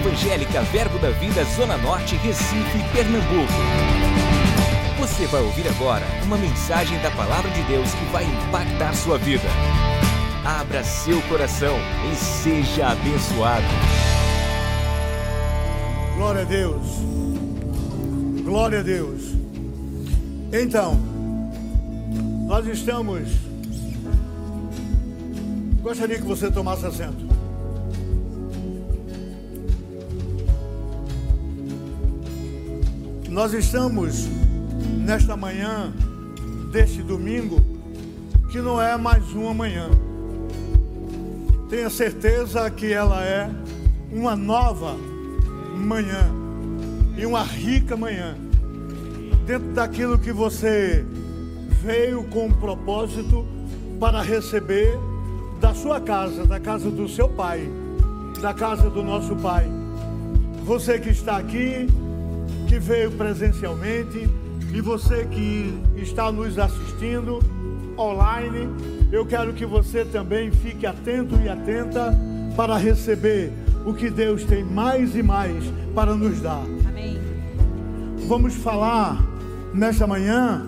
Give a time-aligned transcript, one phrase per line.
[0.00, 3.52] Evangélica Verbo da Vida Zona Norte, Recife, Pernambuco.
[4.98, 9.44] Você vai ouvir agora uma mensagem da Palavra de Deus que vai impactar sua vida.
[10.42, 11.76] Abra seu coração
[12.10, 13.66] e seja abençoado.
[16.16, 16.86] Glória a Deus.
[18.42, 19.34] Glória a Deus.
[20.50, 20.98] Então,
[22.46, 23.28] nós estamos.
[25.82, 27.39] Gostaria que você tomasse assento.
[33.30, 34.28] Nós estamos
[35.06, 35.92] nesta manhã
[36.72, 37.60] deste domingo,
[38.50, 39.88] que não é mais uma manhã.
[41.68, 43.48] Tenha certeza que ela é
[44.10, 44.96] uma nova
[45.76, 46.28] manhã
[47.16, 48.34] e uma rica manhã.
[49.46, 51.06] Dentro daquilo que você
[51.84, 53.46] veio com um propósito
[54.00, 54.98] para receber
[55.60, 57.70] da sua casa, da casa do seu pai,
[58.42, 59.70] da casa do nosso pai.
[60.64, 61.86] Você que está aqui,
[62.70, 64.30] que veio presencialmente
[64.72, 67.40] e você que está nos assistindo
[67.98, 68.68] online,
[69.10, 72.16] eu quero que você também fique atento e atenta
[72.56, 73.52] para receber
[73.84, 75.64] o que Deus tem mais e mais
[75.96, 76.62] para nos dar.
[76.88, 77.18] Amém.
[78.28, 79.20] Vamos falar
[79.74, 80.64] nesta manhã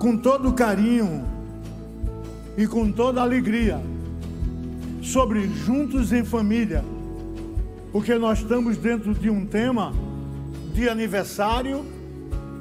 [0.00, 1.24] com todo carinho
[2.58, 3.80] e com toda alegria
[5.00, 6.82] sobre juntos em família
[7.92, 9.92] porque nós estamos dentro de um tema
[10.72, 11.84] de aniversário,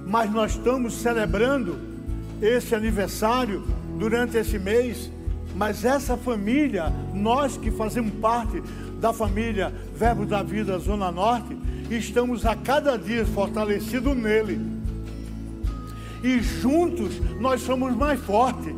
[0.06, 1.80] mas nós estamos celebrando
[2.42, 3.64] esse aniversário
[3.98, 5.10] durante esse mês.
[5.56, 8.62] Mas essa família, nós que fazemos parte
[9.00, 11.58] da família Verbo da Vida Zona Norte,
[11.90, 14.60] estamos a cada dia fortalecidos nele.
[16.22, 18.76] E juntos nós somos mais fortes.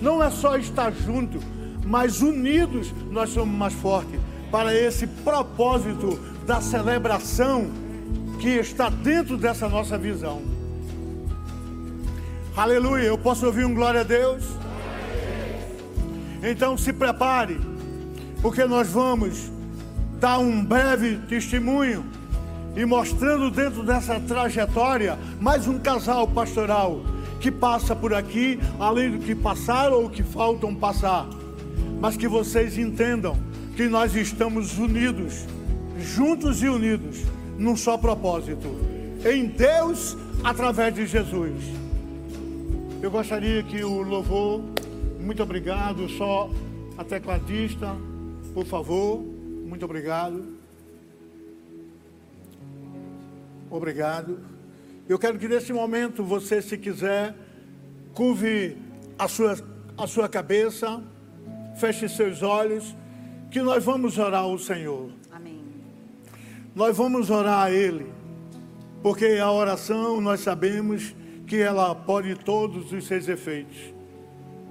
[0.00, 1.38] Não é só estar junto,
[1.84, 4.21] mas unidos nós somos mais fortes
[4.52, 7.70] para esse propósito da celebração
[8.38, 10.42] que está dentro dessa nossa visão.
[12.54, 13.04] Aleluia.
[13.04, 14.44] Eu posso ouvir um glória a Deus?
[16.42, 17.58] Então se prepare,
[18.42, 19.50] porque nós vamos
[20.20, 22.04] dar um breve testemunho
[22.76, 27.00] e mostrando dentro dessa trajetória mais um casal pastoral
[27.40, 31.26] que passa por aqui, além do que passaram ou que faltam passar.
[32.00, 35.46] Mas que vocês entendam que nós estamos unidos,
[35.98, 37.22] juntos e unidos,
[37.58, 38.68] num só propósito,
[39.24, 41.62] em Deus através de Jesus.
[43.00, 44.62] Eu gostaria que o louvor,
[45.18, 46.50] muito obrigado, só
[46.98, 47.96] a tecladista,
[48.52, 49.22] por favor,
[49.64, 50.44] muito obrigado.
[53.70, 54.38] Obrigado.
[55.08, 57.34] Eu quero que nesse momento você, se quiser,
[58.12, 58.76] curve
[59.18, 59.56] a sua,
[59.96, 61.02] a sua cabeça,
[61.76, 62.94] feche seus olhos
[63.52, 65.10] que nós vamos orar ao Senhor.
[65.30, 65.60] Amém.
[66.74, 68.10] Nós vamos orar a Ele,
[69.02, 71.14] porque a oração nós sabemos
[71.46, 73.76] que ela pode todos os seus efeitos.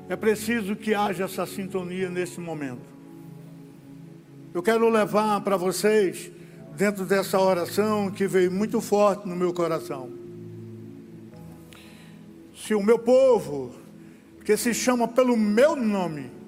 [0.09, 2.81] É preciso que haja essa sintonia nesse momento.
[4.51, 6.31] Eu quero levar para vocês,
[6.75, 10.09] dentro dessa oração que veio muito forte no meu coração.
[12.55, 13.75] Se o meu povo,
[14.43, 16.40] que se chama pelo meu nome,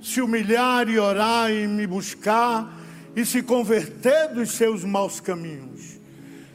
[0.00, 2.78] se humilhar e orar e me buscar
[3.14, 5.98] e se converter dos seus maus caminhos.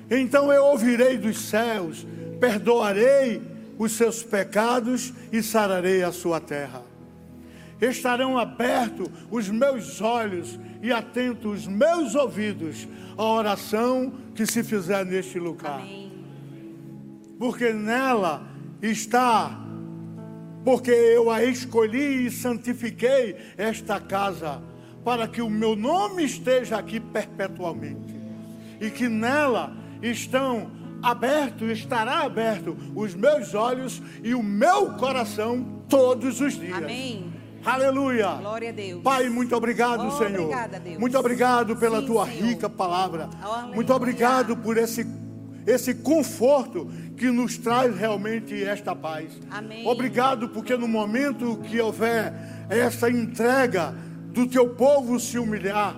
[0.10, 2.06] Então eu ouvirei dos céus,
[2.40, 3.42] perdoarei
[3.78, 6.84] os seus pecados e sararei a sua terra.
[7.82, 15.06] Estarão abertos os meus olhos e atentos os meus ouvidos à oração que se fizer
[15.06, 15.82] neste lugar.
[15.82, 16.12] Amém.
[17.38, 18.48] Porque nela
[18.82, 19.65] está
[20.66, 24.60] porque eu a escolhi e santifiquei esta casa,
[25.04, 28.20] para que o meu nome esteja aqui perpetualmente,
[28.82, 29.72] e que nela
[30.02, 30.72] estão
[31.04, 36.76] aberto, estará aberto os meus olhos e o meu coração todos os dias.
[36.76, 37.32] Amém.
[37.64, 38.34] Aleluia.
[38.34, 39.04] Glória a Deus.
[39.04, 40.42] Pai, muito obrigado, oh, Senhor.
[40.42, 40.98] Obrigada, Deus.
[40.98, 42.48] Muito obrigado pela sim, tua Senhor.
[42.48, 43.30] rica palavra.
[43.42, 43.76] Aleluia.
[43.76, 45.06] Muito obrigado por esse
[45.66, 49.40] esse conforto que nos traz realmente esta paz.
[49.50, 49.88] Amém.
[49.88, 52.34] Obrigado, porque no momento que houver
[52.70, 53.94] essa entrega
[54.34, 55.96] do teu povo se humilhar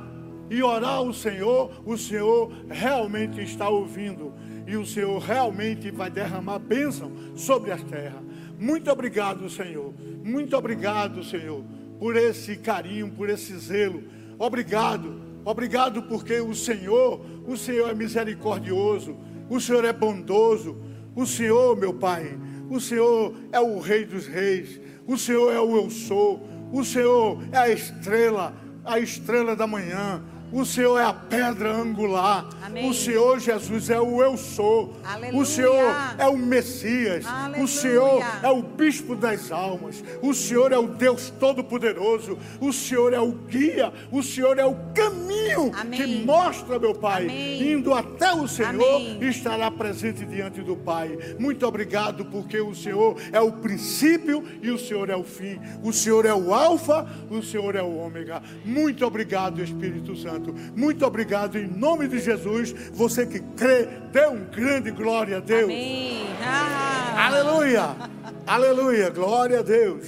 [0.50, 4.34] e orar ao Senhor, o Senhor realmente está ouvindo
[4.66, 8.22] e o Senhor realmente vai derramar bênção sobre a terra.
[8.60, 9.94] Muito obrigado, Senhor.
[10.24, 11.64] Muito obrigado, Senhor,
[12.00, 14.04] por esse carinho, por esse zelo.
[14.38, 15.22] Obrigado.
[15.46, 19.16] Obrigado porque o Senhor, o Senhor é misericordioso,
[19.50, 20.78] o Senhor é bondoso,
[21.18, 22.38] o Senhor, meu Pai,
[22.70, 27.44] o Senhor é o Rei dos Reis, o Senhor é o Eu Sou, o Senhor
[27.52, 28.56] é a estrela,
[28.86, 32.48] a estrela da manhã, o Senhor é a pedra angular.
[32.64, 32.90] Amém.
[32.90, 34.94] O Senhor Jesus é o eu sou.
[35.04, 35.42] Aleluia.
[35.42, 37.26] O Senhor é o Messias.
[37.26, 37.64] Aleluia.
[37.64, 40.04] O Senhor é o bispo das almas.
[40.22, 42.38] O Senhor é o Deus todo-poderoso.
[42.62, 43.92] O Senhor é o guia.
[44.10, 46.00] O Senhor é o caminho Amém.
[46.02, 47.74] que mostra, meu Pai, Amém.
[47.74, 51.18] indo até o Senhor e estará presente diante do Pai.
[51.38, 55.60] Muito obrigado, porque o Senhor é o princípio e o Senhor é o fim.
[55.84, 58.42] O Senhor é o Alfa, o Senhor é o Ômega.
[58.64, 60.37] Muito obrigado, Espírito Santo.
[60.38, 60.54] Santo.
[60.76, 62.74] Muito obrigado em nome de Jesus.
[62.94, 65.66] Você que crê, dê um grande glória a Deus.
[65.66, 66.28] Amém.
[66.42, 67.28] Ah.
[67.28, 67.96] Aleluia.
[68.46, 69.10] Aleluia.
[69.10, 70.08] Glória a Deus.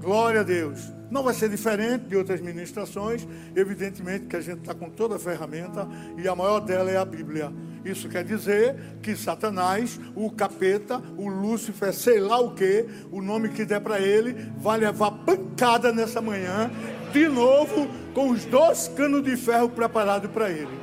[0.00, 0.92] Glória a Deus.
[1.10, 5.18] Não vai ser diferente de outras ministrações, evidentemente que a gente está com toda a
[5.18, 5.86] ferramenta
[6.18, 7.52] e a maior dela é a Bíblia.
[7.84, 13.50] Isso quer dizer que Satanás, o capeta, o Lúcifer, sei lá o que, o nome
[13.50, 16.70] que der para ele, vai levar pancada nessa manhã,
[17.12, 20.78] de novo, com os dois canos de ferro preparados para ele.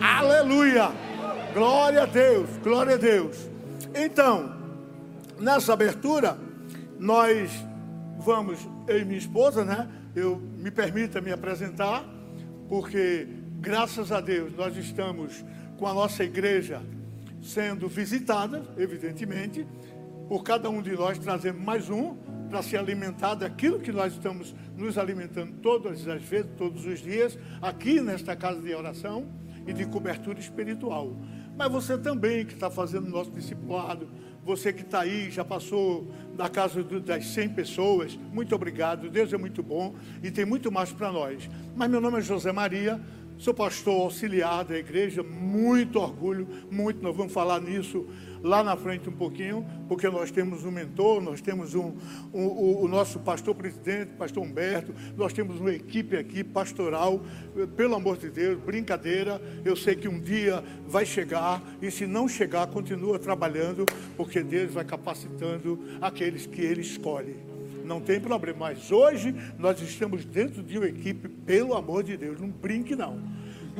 [0.00, 0.90] Aleluia!
[1.52, 3.48] Glória a Deus, glória a Deus.
[3.94, 4.54] Então,
[5.38, 6.36] nessa abertura,
[6.98, 7.50] nós
[8.18, 8.58] vamos,
[8.88, 9.88] eu e minha esposa, né?
[10.14, 12.04] Eu me permita me apresentar,
[12.68, 13.26] porque
[13.60, 15.44] graças a Deus nós estamos
[15.78, 16.82] com a nossa igreja
[17.42, 19.66] sendo visitada, evidentemente,
[20.28, 22.16] por cada um de nós trazendo mais um
[22.48, 27.38] para se alimentar daquilo que nós estamos nos alimentando todas as vezes, todos os dias,
[27.60, 29.26] aqui nesta casa de oração
[29.66, 31.16] e de cobertura espiritual.
[31.56, 34.08] Mas você também que está fazendo o nosso discipulado,
[34.44, 39.10] você que está aí, já passou da casa das 100 pessoas, muito obrigado.
[39.10, 41.50] Deus é muito bom e tem muito mais para nós.
[41.74, 43.00] Mas meu nome é José Maria,
[43.38, 48.06] sou pastor auxiliar da igreja, muito orgulho, muito, nós vamos falar nisso
[48.42, 51.94] lá na frente um pouquinho, porque nós temos um mentor, nós temos um,
[52.32, 57.20] um, o nosso pastor presidente, pastor Humberto, nós temos uma equipe aqui pastoral,
[57.76, 62.28] pelo amor de Deus, brincadeira, eu sei que um dia vai chegar, e se não
[62.28, 63.84] chegar, continua trabalhando,
[64.16, 67.55] porque Deus vai capacitando aqueles que Ele escolhe.
[67.86, 72.40] Não tem problema, mas hoje nós estamos dentro de uma equipe, pelo amor de Deus,
[72.40, 73.20] não brinque não.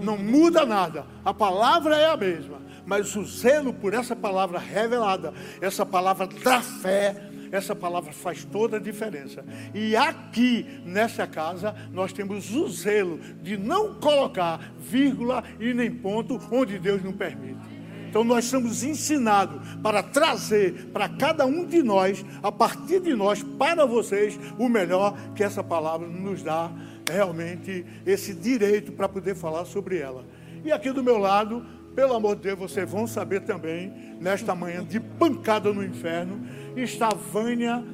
[0.00, 5.34] Não muda nada, a palavra é a mesma mas o zelo por essa palavra revelada,
[5.60, 9.44] essa palavra da fé, essa palavra faz toda a diferença.
[9.74, 16.40] E aqui, nessa casa, nós temos o zelo de não colocar vírgula e nem ponto
[16.50, 17.75] onde Deus não permite.
[18.16, 23.42] Então nós somos ensinados para trazer para cada um de nós, a partir de nós,
[23.42, 26.72] para vocês, o melhor que essa palavra nos dá
[27.06, 30.24] realmente esse direito para poder falar sobre ela.
[30.64, 31.62] E aqui do meu lado,
[31.94, 36.40] pelo amor de Deus, vocês vão saber também, nesta manhã de pancada no inferno,
[36.74, 37.84] está Vânia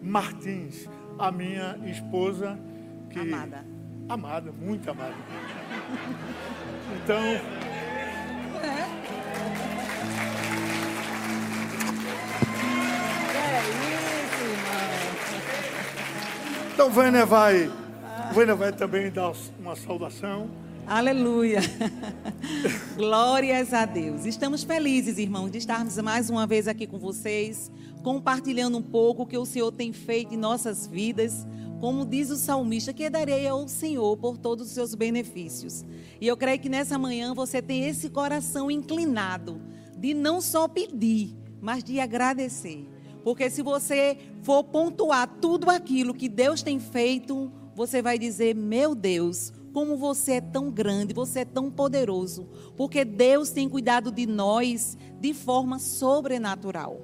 [0.00, 0.88] Martins,
[1.18, 2.56] a minha esposa.
[3.10, 3.18] Que...
[3.18, 3.66] Amada.
[4.08, 5.16] Amada, muito amada.
[7.02, 7.71] Então.
[16.72, 17.70] Então Vânia vai,
[18.32, 20.50] Vânia vai também dar uma saudação.
[20.86, 21.60] Aleluia.
[22.96, 24.24] Glórias a Deus.
[24.24, 27.70] Estamos felizes, irmãos, de estarmos mais uma vez aqui com vocês,
[28.02, 31.46] compartilhando um pouco o que o Senhor tem feito em nossas vidas.
[31.78, 35.84] Como diz o salmista, que darei ao Senhor por todos os seus benefícios.
[36.20, 39.60] E eu creio que nessa manhã você tem esse coração inclinado
[39.98, 42.91] de não só pedir, mas de agradecer.
[43.24, 48.94] Porque se você for pontuar tudo aquilo que Deus tem feito, você vai dizer: Meu
[48.94, 54.26] Deus, como você é tão grande, você é tão poderoso, porque Deus tem cuidado de
[54.26, 57.00] nós de forma sobrenatural.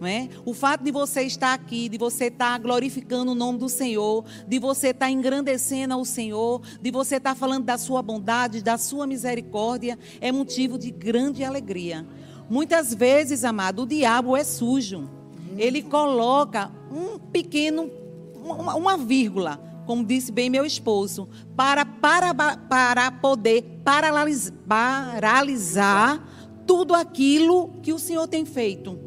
[0.00, 0.28] É?
[0.44, 4.60] O fato de você estar aqui, de você estar glorificando o nome do Senhor, de
[4.60, 9.98] você estar engrandecendo ao Senhor, de você estar falando da sua bondade, da sua misericórdia,
[10.20, 12.06] é motivo de grande alegria.
[12.48, 15.17] Muitas vezes, amado, o diabo é sujo.
[15.58, 17.90] Ele coloca um pequeno,
[18.42, 26.22] uma, uma vírgula como disse bem meu esposo, para, para, para poder paralisar, paralisar
[26.66, 28.98] tudo aquilo que o Senhor tem feito.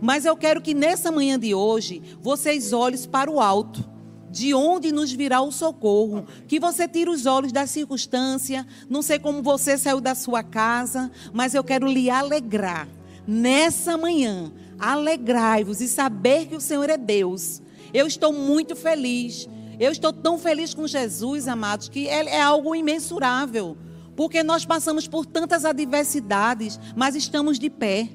[0.00, 3.84] Mas eu quero que nessa manhã de hoje vocês olhem para o alto,
[4.30, 6.24] de onde nos virá o socorro.
[6.46, 8.64] Que você tire os olhos da circunstância.
[8.88, 12.86] Não sei como você saiu da sua casa, mas eu quero lhe alegrar.
[13.26, 17.62] Nessa manhã, alegrai-vos e saber que o Senhor é Deus.
[17.92, 23.76] Eu estou muito feliz eu estou tão feliz com Jesus, amados, que é algo imensurável.
[24.16, 28.08] Porque nós passamos por tantas adversidades, mas estamos de pé.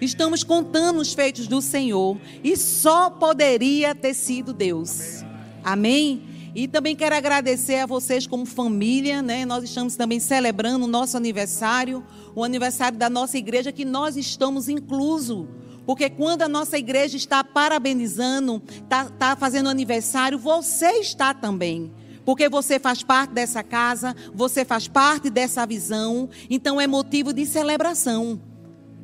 [0.00, 2.18] Estamos contando os feitos do Senhor.
[2.42, 5.22] E só poderia ter sido Deus.
[5.62, 6.22] Amém?
[6.54, 9.44] E também quero agradecer a vocês como família, né?
[9.44, 12.02] Nós estamos também celebrando o nosso aniversário,
[12.34, 15.46] o aniversário da nossa igreja, que nós estamos incluso.
[15.86, 21.92] Porque quando a nossa igreja está parabenizando, está tá fazendo aniversário, você está também.
[22.24, 27.44] Porque você faz parte dessa casa, você faz parte dessa visão, então é motivo de
[27.44, 28.40] celebração.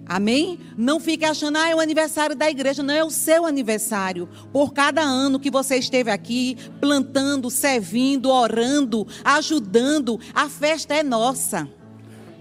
[0.06, 0.58] Amém?
[0.76, 2.82] Não fique achando, ah, é o aniversário da igreja.
[2.82, 4.28] Não é o seu aniversário.
[4.52, 11.68] Por cada ano que você esteve aqui, plantando, servindo, orando, ajudando, a festa é nossa.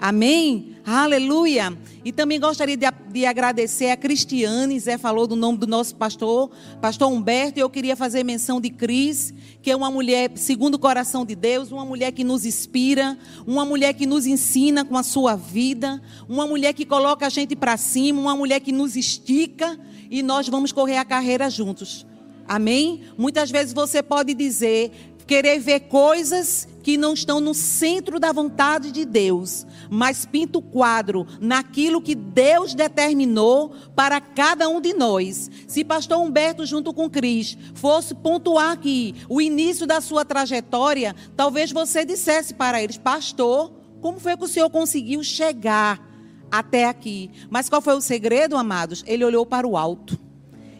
[0.01, 0.77] Amém?
[0.83, 1.77] Aleluia.
[2.09, 6.49] E também gostaria de, de, agradecer a Cristiane, Zé falou do nome do nosso pastor,
[6.81, 10.79] pastor Humberto, e eu queria fazer menção de Cris, que é uma mulher segundo o
[10.79, 15.03] coração de Deus, uma mulher que nos inspira, uma mulher que nos ensina com a
[15.03, 19.79] sua vida, uma mulher que coloca a gente para cima, uma mulher que nos estica
[20.09, 22.07] e nós vamos correr a carreira juntos.
[22.47, 23.03] Amém?
[23.19, 28.91] Muitas vezes você pode dizer, querer ver coisas que não estão no centro da vontade
[28.91, 35.51] de Deus, mas pinta o quadro naquilo que Deus determinou para cada um de nós.
[35.67, 41.71] Se pastor Humberto junto com Cris fosse pontuar aqui o início da sua trajetória, talvez
[41.71, 46.03] você dissesse para eles, pastor, como foi que o senhor conseguiu chegar
[46.49, 47.29] até aqui?
[47.51, 49.03] Mas qual foi o segredo, amados?
[49.05, 50.17] Ele olhou para o alto.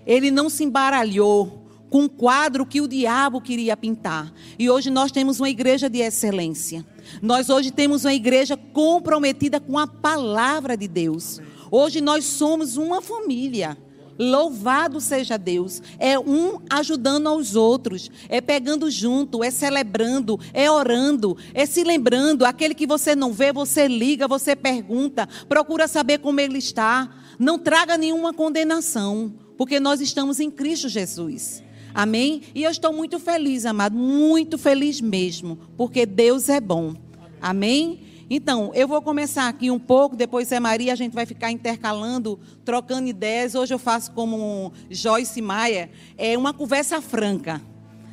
[0.08, 4.32] Ele não se embaralhou com um quadro que o diabo queria pintar.
[4.58, 6.86] E hoje nós temos uma igreja de excelência.
[7.22, 11.42] Nós hoje temos uma igreja comprometida com a palavra de Deus.
[11.72, 13.78] Hoje nós somos uma família.
[14.20, 15.82] Louvado seja Deus.
[15.98, 22.46] É um ajudando aos outros, é pegando junto, é celebrando, é orando, é se lembrando.
[22.46, 27.10] Aquele que você não vê, você liga, você pergunta, procura saber como ele está.
[27.40, 31.64] Não traga nenhuma condenação, porque nós estamos em Cristo Jesus.
[32.00, 32.44] Amém?
[32.56, 36.94] E eu estou muito feliz, amado, muito feliz mesmo, porque Deus é bom.
[37.42, 38.00] Amém?
[38.30, 42.40] Então, eu vou começar aqui um pouco, depois é Maria, a gente vai ficar intercalando,
[42.64, 43.54] trocando ideias.
[43.54, 47.62] Hoje eu faço como Joyce Maia, é uma conversa franca.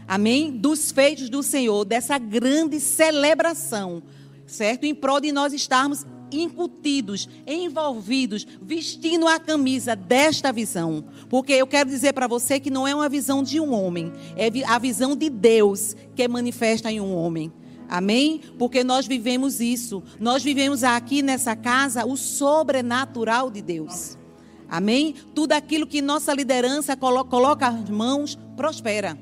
[0.08, 0.50] Amém?
[0.50, 4.02] Dos feitos do Senhor, dessa grande celebração,
[4.48, 4.82] certo?
[4.82, 6.04] Em prol de nós estarmos
[6.40, 11.04] incutidos, envolvidos, vestindo a camisa desta visão.
[11.28, 14.50] Porque eu quero dizer para você que não é uma visão de um homem, é
[14.66, 17.52] a visão de Deus que é manifesta em um homem.
[17.88, 18.40] Amém?
[18.58, 20.02] Porque nós vivemos isso.
[20.18, 24.18] Nós vivemos aqui nessa casa o sobrenatural de Deus.
[24.68, 25.14] Amém?
[25.34, 29.16] Tudo aquilo que nossa liderança coloca as mãos, prospera.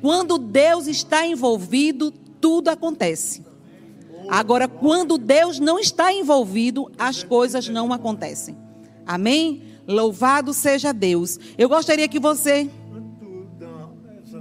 [0.00, 3.49] Quando Deus está envolvido, tudo acontece.
[4.30, 8.56] Agora, quando Deus não está envolvido, as coisas não acontecem.
[9.04, 9.64] Amém?
[9.88, 11.36] Louvado seja Deus.
[11.58, 12.70] Eu gostaria que você.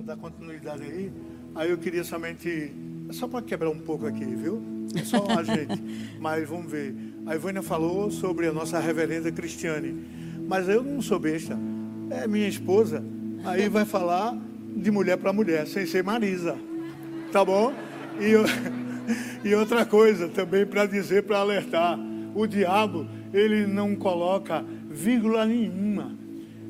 [0.05, 1.11] Da continuidade aí,
[1.55, 2.71] aí eu queria somente.
[3.11, 4.61] Só para quebrar um pouco aqui, viu?
[4.95, 5.81] É só a gente.
[6.21, 6.95] Mas vamos ver.
[7.25, 10.05] A Ivânia falou sobre a nossa reverenda Cristiane.
[10.47, 11.57] Mas eu não sou besta.
[12.11, 13.03] É minha esposa.
[13.43, 14.37] Aí vai falar
[14.75, 16.55] de mulher para mulher, sem ser Marisa.
[17.31, 17.73] Tá bom?
[18.19, 18.43] E eu.
[19.43, 21.99] E outra coisa também para dizer, para alertar:
[22.35, 26.11] o diabo, ele não coloca vírgula nenhuma,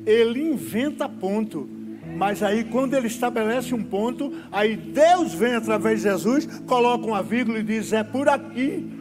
[0.06, 1.68] ele inventa ponto.
[2.16, 7.22] Mas aí, quando ele estabelece um ponto, aí Deus vem através de Jesus, coloca uma
[7.22, 8.98] vírgula e diz: é por aqui.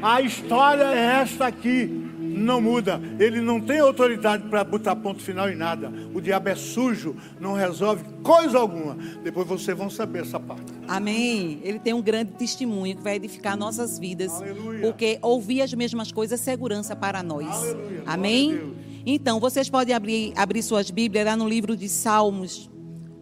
[0.00, 2.08] A história é esta aqui
[2.38, 3.00] não muda.
[3.18, 5.92] Ele não tem autoridade para botar ponto final em nada.
[6.14, 8.96] O diabo é sujo, não resolve coisa alguma.
[9.22, 10.72] Depois vocês vão saber essa parte.
[10.86, 11.60] Amém.
[11.62, 14.32] Ele tem um grande testemunho que vai edificar nossas vidas.
[14.32, 14.80] Aleluia.
[14.80, 17.46] Porque ouvir as mesmas coisas é segurança para nós.
[17.46, 18.02] Aleluia.
[18.06, 18.74] Amém?
[19.04, 22.70] Então, vocês podem abrir, abrir suas Bíblias lá no livro de Salmos.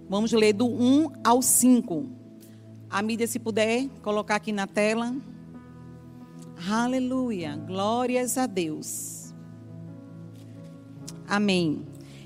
[0.08, 2.06] Vamos ler do 1 ao 5.
[2.88, 5.14] A mídia, se puder, colocar aqui na tela.
[6.64, 7.56] Aleluia.
[7.66, 9.34] Glórias a Deus.
[11.28, 11.84] Amém.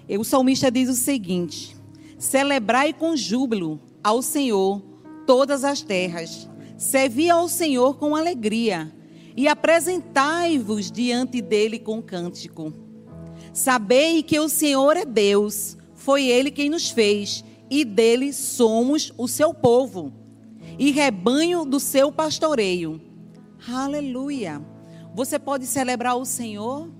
[0.08, 1.76] E o salmista diz o seguinte:
[2.18, 4.80] Celebrai com júbilo ao Senhor
[5.26, 6.48] todas as terras.
[6.76, 8.94] Servi ao Senhor com alegria
[9.36, 12.72] e apresentai-vos diante dele com cântico.
[13.52, 19.28] Sabei que o Senhor é Deus, foi ele quem nos fez e dele somos o
[19.28, 20.12] seu povo
[20.78, 23.09] e rebanho do seu pastoreio.
[23.68, 24.62] Aleluia.
[25.14, 26.90] Você pode celebrar o Senhor,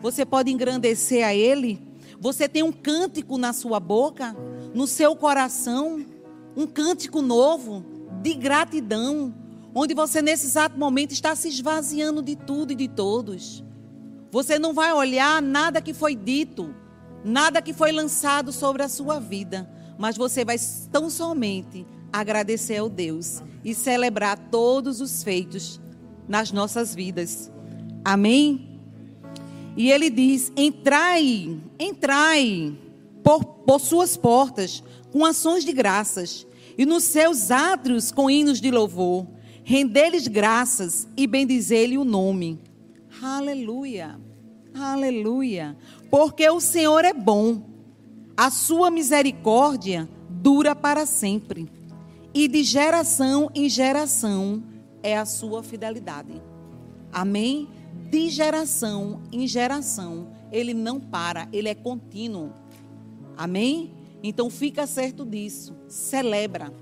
[0.00, 1.82] você pode engrandecer a Ele.
[2.18, 4.34] Você tem um cântico na sua boca,
[4.74, 6.04] no seu coração,
[6.56, 7.84] um cântico novo
[8.22, 9.34] de gratidão,
[9.74, 13.62] onde você nesse exato momento está se esvaziando de tudo e de todos.
[14.30, 16.74] Você não vai olhar nada que foi dito,
[17.22, 20.56] nada que foi lançado sobre a sua vida, mas você vai
[20.90, 25.78] tão somente agradecer ao Deus e celebrar todos os feitos
[26.28, 27.50] nas nossas vidas.
[28.04, 28.80] Amém?
[29.76, 32.76] E ele diz: entrai, entrai
[33.22, 36.46] por, por suas portas com ações de graças
[36.78, 39.26] e nos seus átrios com hinos de louvor.
[39.64, 42.60] Render-lhes graças e bendizer-lhe o nome.
[43.20, 44.18] Aleluia,
[44.72, 45.76] aleluia.
[46.08, 47.62] Porque o Senhor é bom,
[48.36, 51.68] a sua misericórdia dura para sempre,
[52.32, 54.62] e de geração em geração
[55.06, 56.42] é a sua fidelidade.
[57.12, 57.68] Amém?
[58.10, 62.52] De geração em geração, ele não para, ele é contínuo.
[63.36, 63.94] Amém?
[64.20, 65.76] Então fica certo disso.
[65.86, 66.72] Celebra.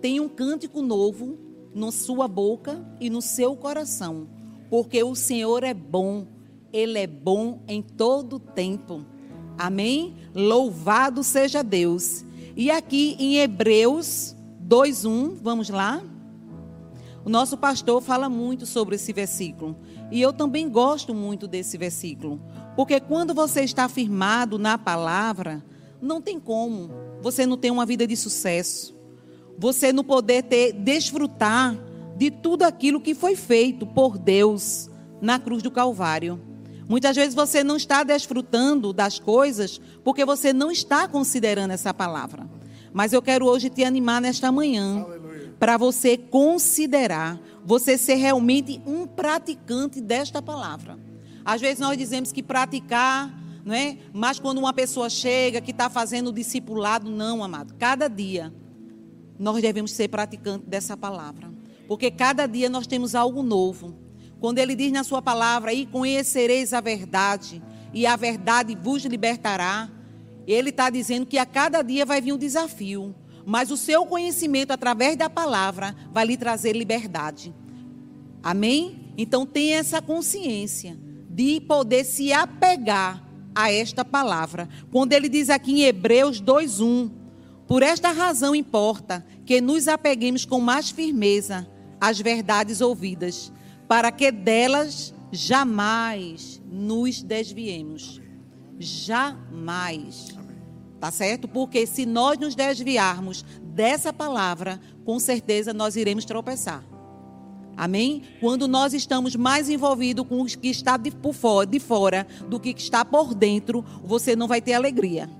[0.00, 1.38] Tem um cântico novo
[1.74, 4.26] na sua boca e no seu coração,
[4.70, 6.26] porque o Senhor é bom.
[6.72, 9.04] Ele é bom em todo tempo.
[9.58, 10.14] Amém?
[10.34, 12.24] Louvado seja Deus.
[12.56, 14.34] E aqui em Hebreus
[14.66, 16.02] 2:1, vamos lá?
[17.26, 19.76] O nosso pastor fala muito sobre esse versículo.
[20.12, 22.40] E eu também gosto muito desse versículo.
[22.76, 25.60] Porque quando você está firmado na palavra,
[26.00, 26.88] não tem como
[27.20, 28.96] você não ter uma vida de sucesso.
[29.58, 31.76] Você não poder ter, desfrutar
[32.16, 34.88] de tudo aquilo que foi feito por Deus
[35.20, 36.40] na cruz do Calvário.
[36.88, 42.48] Muitas vezes você não está desfrutando das coisas porque você não está considerando essa palavra.
[42.92, 45.04] Mas eu quero hoje te animar nesta manhã
[45.58, 50.98] para você considerar, você ser realmente um praticante desta palavra.
[51.44, 53.32] Às vezes nós dizemos que praticar,
[53.64, 53.98] não é?
[54.12, 57.74] Mas quando uma pessoa chega que está fazendo o discipulado, não, amado.
[57.78, 58.52] Cada dia
[59.38, 61.50] nós devemos ser praticantes dessa palavra,
[61.88, 63.94] porque cada dia nós temos algo novo.
[64.40, 69.90] Quando ele diz na sua palavra, e conhecereis a verdade, e a verdade vos libertará,
[70.46, 73.14] ele está dizendo que a cada dia vai vir um desafio
[73.46, 77.54] mas o seu conhecimento através da palavra vai lhe trazer liberdade.
[78.42, 79.12] Amém?
[79.16, 80.98] Então tenha essa consciência
[81.30, 84.68] de poder se apegar a esta palavra.
[84.90, 87.10] Quando ele diz aqui em Hebreus 2:1,
[87.68, 91.66] por esta razão importa que nos apeguemos com mais firmeza
[92.00, 93.52] às verdades ouvidas,
[93.86, 98.20] para que delas jamais nos desviemos.
[98.78, 100.35] Jamais.
[101.06, 101.46] Tá certo?
[101.46, 106.82] Porque se nós nos desviarmos dessa palavra, com certeza nós iremos tropeçar.
[107.76, 108.24] Amém?
[108.40, 112.58] Quando nós estamos mais envolvidos com o que está de, por fora, de fora do
[112.58, 115.30] que está por dentro, você não vai ter alegria.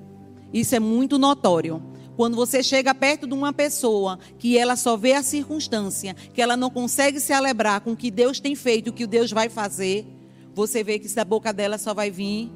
[0.53, 1.83] Isso é muito notório.
[2.17, 6.57] Quando você chega perto de uma pessoa que ela só vê a circunstância, que ela
[6.57, 10.07] não consegue se alegrar com o que Deus tem feito, o que Deus vai fazer,
[10.55, 12.53] você vê que da boca dela só vai vir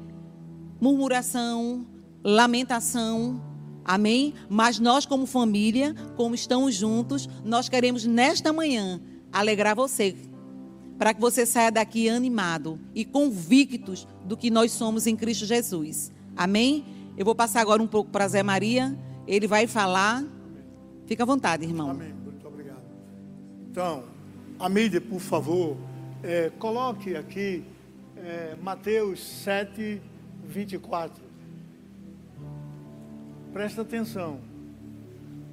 [0.79, 1.85] murmuração,
[2.23, 3.41] lamentação.
[3.83, 4.33] Amém?
[4.49, 10.15] Mas nós, como família, como estamos juntos, nós queremos nesta manhã alegrar você.
[10.97, 16.11] Para que você saia daqui animado e convictos do que nós somos em Cristo Jesus.
[16.35, 16.85] Amém?
[17.17, 18.95] Eu vou passar agora um pouco para Zé Maria.
[19.27, 20.23] Ele vai falar.
[21.07, 21.89] Fica à vontade, irmão.
[21.89, 22.13] Amém.
[22.13, 22.83] Muito obrigado.
[23.69, 24.03] Então,
[24.59, 25.75] a mídia, por favor,
[26.21, 27.63] é, coloque aqui
[28.15, 29.99] é, Mateus 7,
[30.45, 31.30] 24.
[33.53, 34.39] Presta atenção.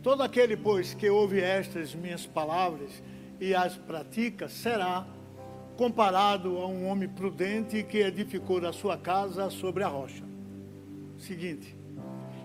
[0.03, 3.03] Todo aquele, pois, que ouve estas minhas palavras
[3.41, 5.05] e as pratica, será
[5.77, 10.23] comparado a um homem prudente que edificou a sua casa sobre a rocha.
[11.19, 11.77] Seguinte.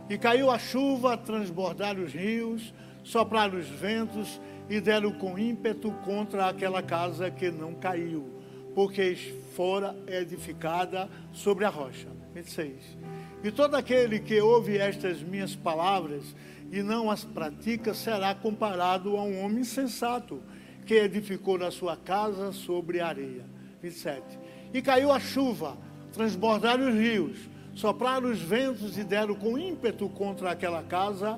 [0.09, 6.47] E caiu a chuva, transbordaram os rios, sopraram os ventos e deram com ímpeto contra
[6.47, 8.27] aquela casa que não caiu,
[8.73, 9.15] porque
[9.55, 12.07] fora edificada sobre a rocha.
[12.33, 12.97] 26.
[13.43, 16.33] E todo aquele que ouve estas minhas palavras
[16.71, 20.41] e não as pratica será comparado a um homem sensato
[20.85, 23.45] que edificou a sua casa sobre areia.
[23.81, 24.39] 27.
[24.73, 25.77] E caiu a chuva,
[26.13, 31.37] transbordaram os rios, sopraram os ventos e deram com ímpeto contra aquela casa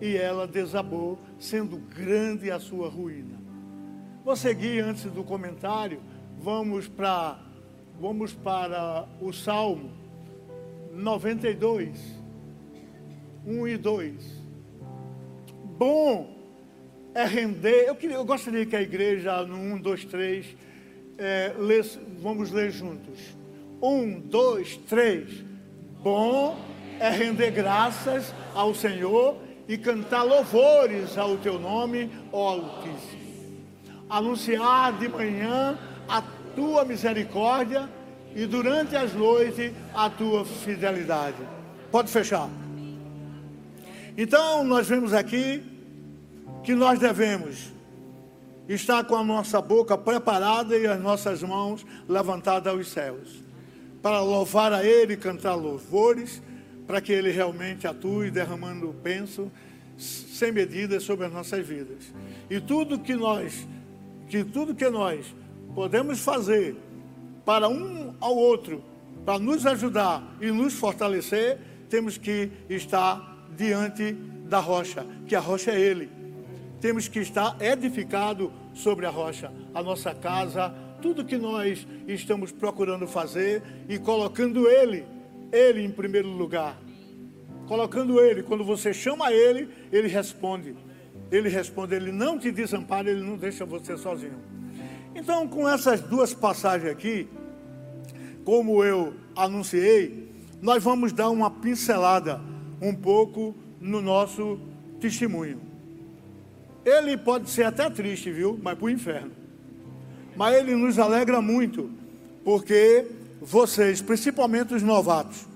[0.00, 3.38] e ela desabou, sendo grande a sua ruína.
[4.24, 6.00] Vou seguir antes do comentário,
[6.38, 7.38] vamos para
[8.00, 10.01] vamos para o Salmo
[10.92, 11.98] 92,
[13.46, 14.42] 1 e 2.
[15.78, 16.36] Bom
[17.14, 17.88] é render.
[17.88, 20.56] Eu, queria, eu gostaria que a igreja, no 1, 2, 3,
[21.16, 23.18] é, lesse, vamos ler juntos.
[23.80, 25.44] 1, 2, 3.
[26.02, 26.58] Bom
[27.00, 33.22] é render graças ao Senhor e cantar louvores ao teu nome, ó Altíssimo.
[34.10, 36.22] Anunciar de manhã a
[36.54, 37.88] tua misericórdia
[38.34, 41.36] e durante as noites a tua fidelidade.
[41.90, 42.48] Pode fechar.
[44.16, 45.62] Então, nós vemos aqui
[46.62, 47.72] que nós devemos
[48.68, 53.42] estar com a nossa boca preparada e as nossas mãos levantadas aos céus,
[54.00, 56.42] para louvar a Ele, cantar louvores,
[56.86, 59.50] para que Ele realmente atue, derramando penso
[59.96, 62.12] sem medida sobre as nossas vidas.
[62.50, 63.66] E tudo que nós,
[64.28, 65.34] que tudo que nós
[65.74, 66.76] podemos fazer
[67.44, 68.82] para um ao outro,
[69.24, 75.70] para nos ajudar e nos fortalecer, temos que estar diante da rocha, que a rocha
[75.70, 76.10] é Ele.
[76.80, 83.06] Temos que estar edificado sobre a rocha, a nossa casa, tudo que nós estamos procurando
[83.06, 85.04] fazer e colocando Ele,
[85.52, 86.78] Ele em primeiro lugar.
[87.66, 90.74] Colocando Ele, quando você chama Ele, Ele responde.
[91.30, 94.38] Ele responde, Ele não te desampara, Ele não deixa você sozinho.
[95.14, 97.28] Então, com essas duas passagens aqui,
[98.44, 102.40] como eu anunciei, nós vamos dar uma pincelada
[102.80, 104.58] um pouco no nosso
[105.00, 105.60] testemunho.
[106.84, 108.58] Ele pode ser até triste, viu?
[108.62, 109.32] Mas para o inferno.
[110.34, 111.90] Mas ele nos alegra muito,
[112.42, 113.06] porque
[113.40, 115.46] vocês, principalmente os novatos,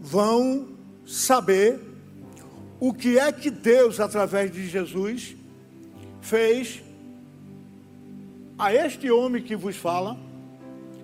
[0.00, 0.68] vão
[1.06, 1.80] saber
[2.80, 5.36] o que é que Deus, através de Jesus,
[6.20, 6.83] fez
[8.58, 10.16] a este homem que vos fala.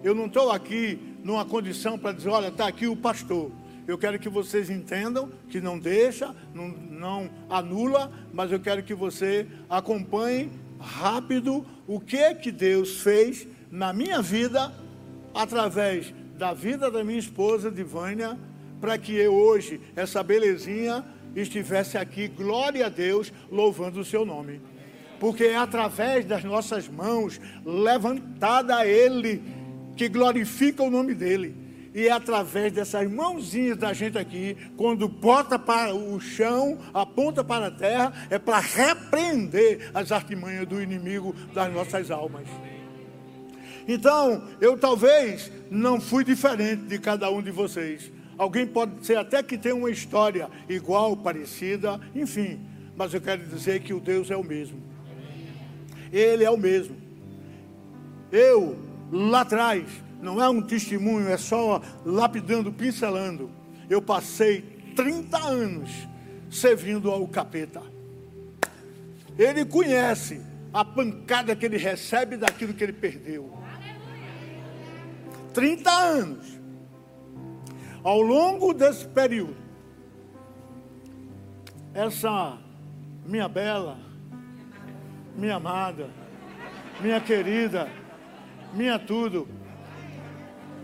[0.03, 3.51] Eu não estou aqui numa condição para dizer, olha, está aqui o pastor.
[3.87, 8.95] Eu quero que vocês entendam que não deixa, não, não anula, mas eu quero que
[8.95, 14.73] você acompanhe rápido o que que Deus fez na minha vida
[15.35, 18.39] através da vida da minha esposa Divânia,
[18.81, 21.05] para que eu hoje essa belezinha
[21.37, 24.61] estivesse aqui, glória a Deus, louvando o seu nome.
[25.21, 29.43] Porque é através das nossas mãos levantada a ele
[29.95, 31.55] que glorifica o nome dele.
[31.95, 37.67] E é através dessas mãozinhas da gente aqui, quando bota para o chão, aponta para
[37.67, 42.47] a terra, é para repreender as artimanhas do inimigo das nossas almas.
[43.87, 48.11] Então, eu talvez não fui diferente de cada um de vocês.
[48.39, 52.61] Alguém pode ser até que tenha uma história igual, parecida, enfim.
[52.97, 54.81] Mas eu quero dizer que o Deus é o mesmo.
[56.13, 56.97] Ele é o mesmo.
[58.31, 58.79] Eu,
[59.11, 59.85] lá atrás,
[60.21, 63.51] não é um testemunho, é só lapidando, pincelando.
[63.89, 64.63] Eu passei
[64.95, 65.91] 30 anos
[66.51, 67.83] servindo ao capeta.
[69.39, 70.41] Ele conhece
[70.73, 73.59] a pancada que ele recebe daquilo que ele perdeu.
[75.53, 76.61] 30 anos.
[78.03, 79.57] Ao longo desse período,
[81.93, 82.59] essa
[83.27, 83.99] minha bela,
[85.41, 86.11] minha amada,
[87.01, 87.89] minha querida,
[88.75, 89.49] minha tudo,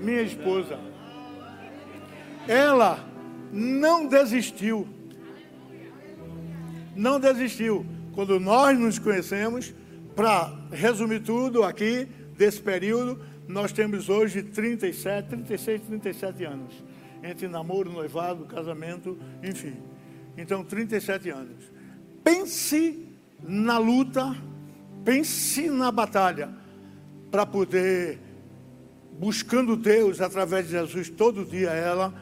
[0.00, 0.78] minha esposa.
[2.48, 2.98] Ela
[3.52, 4.88] não desistiu.
[6.94, 7.84] Não desistiu.
[8.14, 9.74] Quando nós nos conhecemos,
[10.14, 16.72] para resumir tudo aqui desse período, nós temos hoje 37, 36, 37 anos.
[17.22, 19.76] Entre namoro, noivado, casamento, enfim.
[20.34, 21.70] Então, 37 anos.
[22.24, 23.05] Pense
[23.46, 24.37] na luta,
[25.04, 26.50] pense na batalha
[27.30, 28.18] para poder
[29.18, 32.12] buscando Deus através de Jesus todo dia ela,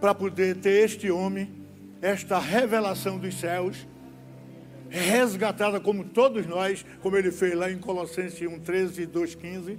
[0.00, 1.52] para poder ter este homem,
[2.00, 3.86] esta revelação dos céus,
[4.88, 9.78] resgatada como todos nós, como ele fez lá em Colossenses 1,13 e 2,15,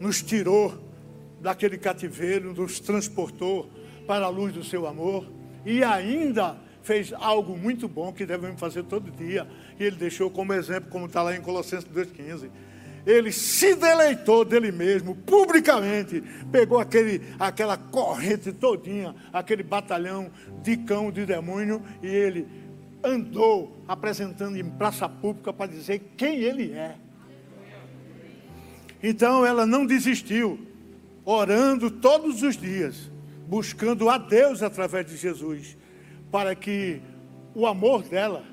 [0.00, 0.76] nos tirou
[1.40, 3.70] daquele cativeiro, nos transportou
[4.06, 5.30] para a luz do seu amor
[5.64, 6.56] e ainda
[6.88, 9.46] fez algo muito bom que devemos fazer todo dia.
[9.78, 12.48] E ele deixou como exemplo, como está lá em Colossenses 2,15
[13.06, 16.22] ele se deleitou dele mesmo, publicamente,
[16.52, 20.30] pegou aquele, aquela corrente todinha, aquele batalhão
[20.62, 22.46] de cão, de demônio, e ele
[23.02, 26.96] andou apresentando em praça pública para dizer quem ele é.
[29.02, 30.58] Então ela não desistiu,
[31.24, 33.10] orando todos os dias,
[33.46, 35.78] buscando a Deus através de Jesus,
[36.30, 37.00] para que
[37.54, 38.44] o amor dela,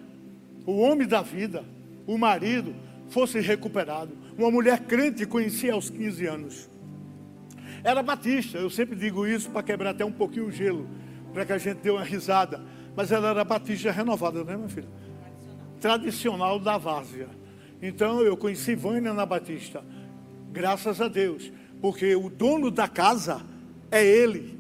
[0.66, 1.64] o homem da vida,
[2.08, 2.74] o marido,
[3.10, 6.70] fosse recuperado uma mulher crente conhecia aos 15 anos.
[7.84, 10.88] Era batista, eu sempre digo isso para quebrar até um pouquinho o gelo,
[11.34, 12.62] para que a gente dê uma risada.
[12.96, 14.88] Mas ela era batista renovada, né, minha filha?
[15.80, 17.28] Tradicional da várzea.
[17.82, 19.84] Então eu conheci Vânia na Batista,
[20.52, 23.42] graças a Deus, porque o dono da casa
[23.92, 24.55] é ele.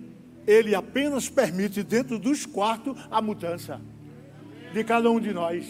[0.47, 3.81] Ele apenas permite dentro dos quartos a mudança
[4.73, 5.65] de cada um de nós.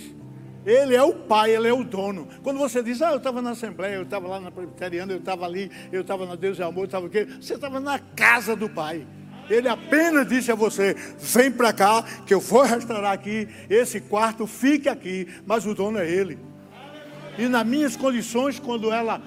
[0.65, 2.27] Ele é o pai, ele é o dono.
[2.41, 5.45] Quando você diz, ah, eu estava na Assembleia, eu estava lá na Presbiteriana, eu estava
[5.45, 7.25] ali, eu estava na Deus e Amor, eu estava aqui.
[7.39, 9.05] Você estava na casa do pai.
[9.47, 14.47] Ele apenas disse a você: vem para cá, que eu vou restaurar aqui esse quarto,
[14.47, 15.27] fique aqui.
[15.45, 16.39] Mas o dono é Ele.
[17.37, 19.21] E nas minhas condições, quando ela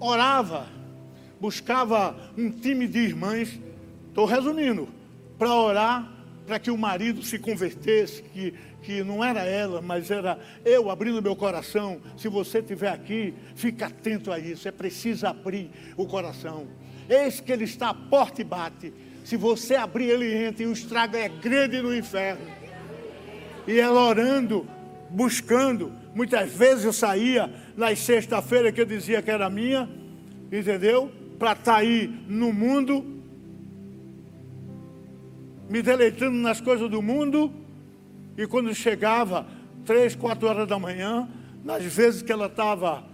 [0.00, 0.66] orava,
[1.40, 3.60] buscava um time de irmãs,
[4.20, 4.88] estou resumindo,
[5.38, 6.12] para orar,
[6.46, 8.52] para que o marido se convertesse, que,
[8.82, 12.00] que não era ela, mas era eu abrindo meu coração.
[12.16, 16.66] Se você estiver aqui, fique atento a isso, é preciso abrir o coração.
[17.08, 18.92] Eis que ele está à porta e bate.
[19.24, 22.46] Se você abrir, ele entra e o estrago é grande no inferno.
[23.66, 24.68] E ela orando,
[25.08, 25.92] buscando.
[26.14, 29.88] Muitas vezes eu saía nas sexta-feiras que eu dizia que era minha,
[30.50, 31.10] entendeu?
[31.38, 33.19] Para estar aí no mundo,
[35.70, 37.52] me deleitando nas coisas do mundo.
[38.36, 39.46] E quando chegava,
[39.86, 41.28] três, quatro horas da manhã,
[41.64, 43.04] nas vezes que ela estava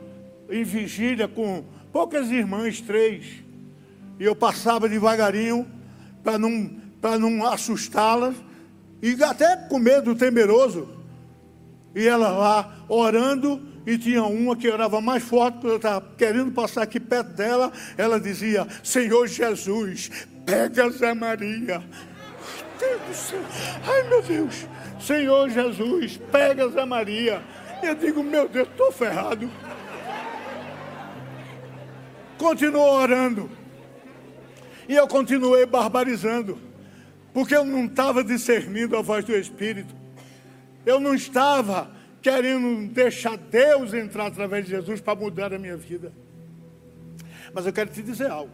[0.49, 3.45] em vigília com poucas irmãs, três,
[4.19, 5.67] e eu passava devagarinho
[6.23, 6.71] para não,
[7.21, 8.35] não assustá-las,
[9.03, 10.89] e até com medo temeroso.
[11.95, 16.53] E ela lá orando, e tinha uma que orava mais forte, porque eu estava querendo
[16.53, 17.71] passar aqui perto dela.
[17.97, 20.11] Ela dizia: Senhor Jesus,
[20.45, 21.83] pega Zé Maria.
[22.79, 23.41] Deus do céu.
[23.87, 24.67] Ai meu Deus,
[25.01, 27.43] Senhor Jesus, pega Zé Maria.
[27.83, 29.51] Eu digo, meu Deus, estou ferrado.
[32.39, 33.51] Continuou orando.
[34.89, 36.59] E eu continuei barbarizando,
[37.33, 39.95] porque eu não estava discernindo a voz do Espírito.
[40.85, 41.91] Eu não estava
[42.23, 46.13] querendo deixar Deus entrar através de Jesus para mudar a minha vida.
[47.53, 48.53] Mas eu quero te dizer algo: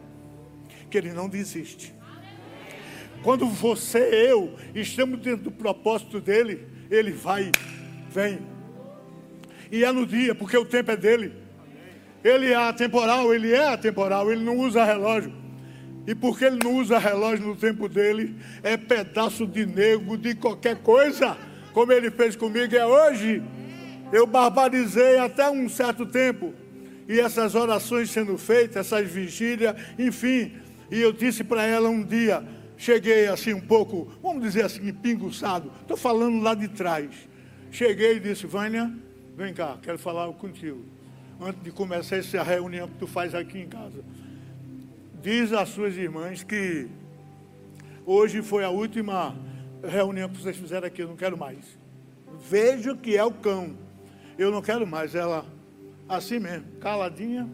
[0.89, 1.93] que Ele não desiste.
[3.23, 7.51] Quando você e eu estamos dentro do propósito dele, ele vai,
[8.09, 8.39] vem.
[9.71, 11.31] E é no dia, porque o tempo é dele.
[12.23, 15.33] Ele é atemporal, ele é atemporal, ele não usa relógio.
[16.05, 20.77] E porque ele não usa relógio no tempo dele, é pedaço de nego, de qualquer
[20.77, 21.37] coisa,
[21.71, 23.41] como ele fez comigo, é hoje.
[24.11, 26.53] Eu barbarizei até um certo tempo.
[27.07, 30.53] E essas orações sendo feitas, essas vigílias, enfim.
[30.91, 32.43] E eu disse para ela um dia,
[32.77, 35.71] cheguei assim um pouco, vamos dizer assim, pinguçado.
[35.81, 37.09] Estou falando lá de trás.
[37.71, 38.91] Cheguei e disse, Vânia,
[39.35, 40.83] vem cá, quero falar contigo.
[41.41, 44.03] Antes de começar essa reunião que tu faz aqui em casa
[45.23, 46.85] diz às suas irmãs que
[48.05, 49.33] hoje foi a última
[49.81, 51.79] reunião que vocês fizeram aqui, eu não quero mais.
[52.49, 53.73] Vejo que é o cão.
[54.37, 55.15] Eu não quero mais.
[55.15, 55.45] Ela,
[56.09, 57.49] assim mesmo, caladinha.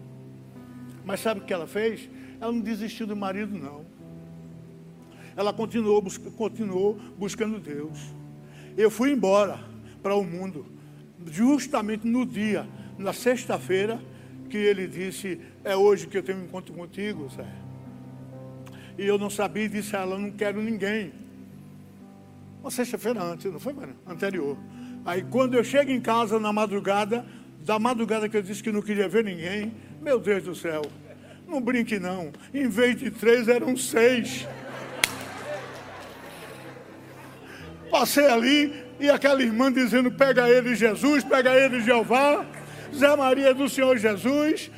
[1.05, 2.09] Mas sabe o que ela fez?
[2.41, 3.85] Ela não desistiu do marido, não.
[5.39, 6.03] Ela continuou,
[6.35, 7.97] continuou buscando Deus.
[8.77, 9.57] Eu fui embora
[10.03, 10.65] para o mundo,
[11.31, 14.01] justamente no dia, na sexta-feira,
[14.49, 17.47] que ele disse: É hoje que eu tenho um encontro contigo, Zé.
[18.97, 21.13] E eu não sabia e disse a ela: Não quero ninguém.
[22.59, 23.95] Uma sexta-feira antes, não foi, mano?
[24.05, 24.57] Anterior.
[25.05, 27.25] Aí quando eu chego em casa na madrugada,
[27.63, 29.71] da madrugada que eu disse que não queria ver ninguém,
[30.01, 30.81] meu Deus do céu,
[31.47, 32.29] não brinque não.
[32.53, 34.45] Em vez de três, eram seis.
[37.89, 42.45] Passei ali e aquela irmã dizendo: pega ele Jesus, pega ele Jeová.
[42.95, 44.71] Zé Maria do Senhor Jesus,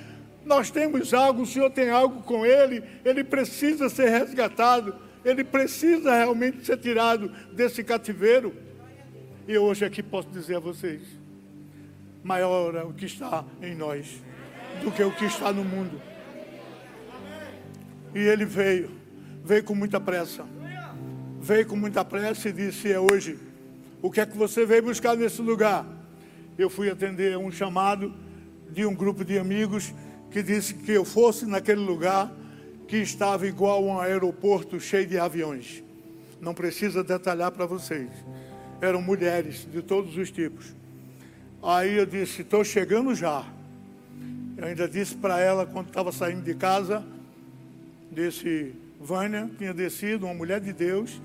[0.45, 4.93] nós temos algo, o Senhor tem algo com ele, ele precisa ser resgatado,
[5.23, 8.53] ele precisa realmente ser tirado desse cativeiro.
[9.47, 11.01] E hoje aqui posso dizer a vocês:
[12.23, 14.21] maior é o que está em nós
[14.83, 16.01] do que o que está no mundo.
[18.13, 18.91] E ele veio,
[19.43, 20.45] veio com muita pressa.
[21.51, 23.37] Veio com muita pressa e disse: É hoje.
[24.01, 25.85] O que é que você veio buscar nesse lugar?
[26.57, 28.13] eu fui atender um chamado
[28.69, 29.93] de um grupo de amigos
[30.29, 32.31] que disse que eu fosse naquele lugar
[32.87, 35.83] que estava igual a um aeroporto cheio de aviões.
[36.39, 38.09] Não precisa detalhar para vocês.
[38.79, 40.73] Eram mulheres de todos os tipos.
[41.61, 43.45] Aí eu disse: Estou chegando já.
[44.55, 47.03] Eu ainda disse para ela, quando estava saindo de casa,
[48.09, 51.19] desse Vânia, tinha descido, uma mulher de Deus.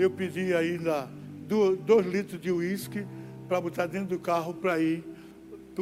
[0.00, 1.10] Eu pedi ainda
[1.46, 3.06] dois litros de uísque
[3.46, 5.04] para botar dentro do carro para ir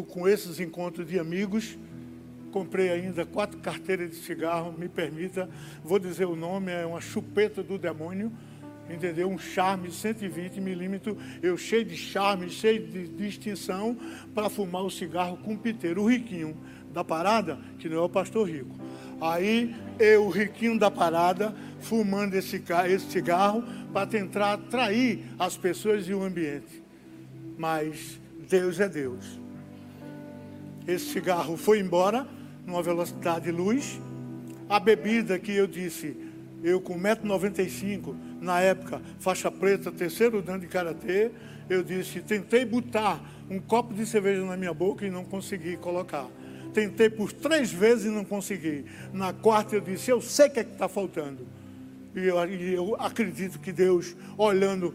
[0.09, 1.79] com esses encontros de amigos.
[2.51, 5.49] Comprei ainda quatro carteiras de cigarro, me permita,
[5.85, 8.33] vou dizer o nome, é uma chupeta do demônio,
[8.91, 9.29] entendeu?
[9.29, 13.97] Um charme 120 milímetros, eu cheio de charme, cheio de distinção,
[14.35, 16.57] para fumar o cigarro com o piteiro, o riquinho
[16.93, 18.75] da parada, que não é o pastor rico.
[19.21, 23.65] Aí eu, o riquinho da parada, fumando esse, esse cigarro
[23.99, 26.89] para tentar atrair as pessoas e o ambiente
[27.59, 29.39] mas Deus é Deus.
[30.87, 32.27] Esse cigarro foi embora
[32.65, 34.01] numa velocidade de luz.
[34.69, 36.17] A bebida que eu disse,
[36.63, 41.31] Eu com 1,95m, na época, faixa preta, terceiro dan de karatê,
[41.69, 46.27] eu disse, tentei botar um copo de cerveja na minha boca e não consegui colocar.
[46.73, 48.85] Tentei por três vezes e não consegui.
[49.13, 51.47] Na quarta eu disse, eu sei o que é que está faltando.
[52.15, 54.95] E eu, eu acredito que Deus, olhando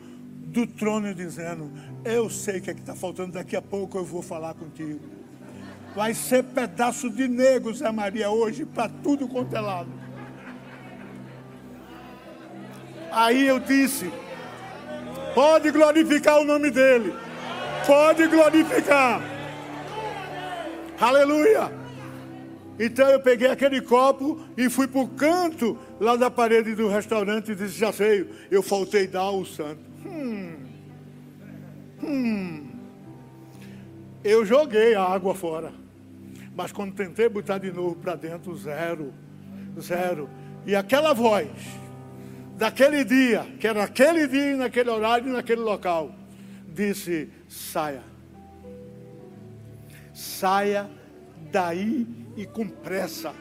[0.54, 1.71] do trono dizendo,
[2.06, 4.99] eu sei o que é está faltando, daqui a pouco eu vou falar contigo.
[5.95, 9.89] Vai ser pedaço de negro, Zé Maria, hoje, para tudo quanto é lado.
[13.12, 14.12] Aí eu disse,
[15.36, 17.13] pode glorificar o nome dele.
[17.86, 19.21] Pode glorificar.
[20.99, 21.83] Aleluia.
[22.80, 27.52] Então eu peguei aquele copo e fui para o canto lá da parede do restaurante
[27.52, 29.82] e disse, já sei, eu faltei dar o santo.
[30.06, 30.56] Hum.
[32.02, 32.70] Hum.
[34.24, 35.72] Eu joguei a água fora.
[36.56, 39.14] Mas quando tentei botar de novo para dentro, zero.
[39.80, 40.30] Zero.
[40.66, 41.50] E aquela voz,
[42.58, 46.14] daquele dia, que era aquele dia, naquele horário, naquele local,
[46.68, 48.04] disse: saia.
[50.14, 50.90] Saia
[51.52, 53.34] daí e com pressa.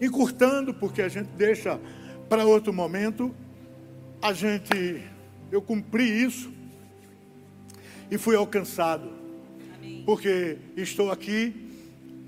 [0.00, 1.80] Encurtando, porque a gente deixa
[2.28, 3.34] para outro momento,
[4.20, 5.02] a gente,
[5.50, 6.52] eu cumpri isso
[8.10, 9.10] e fui alcançado,
[10.04, 11.66] porque estou aqui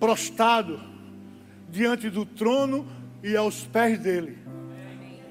[0.00, 0.80] prostrado
[1.70, 2.86] diante do trono
[3.22, 4.38] e aos pés dele,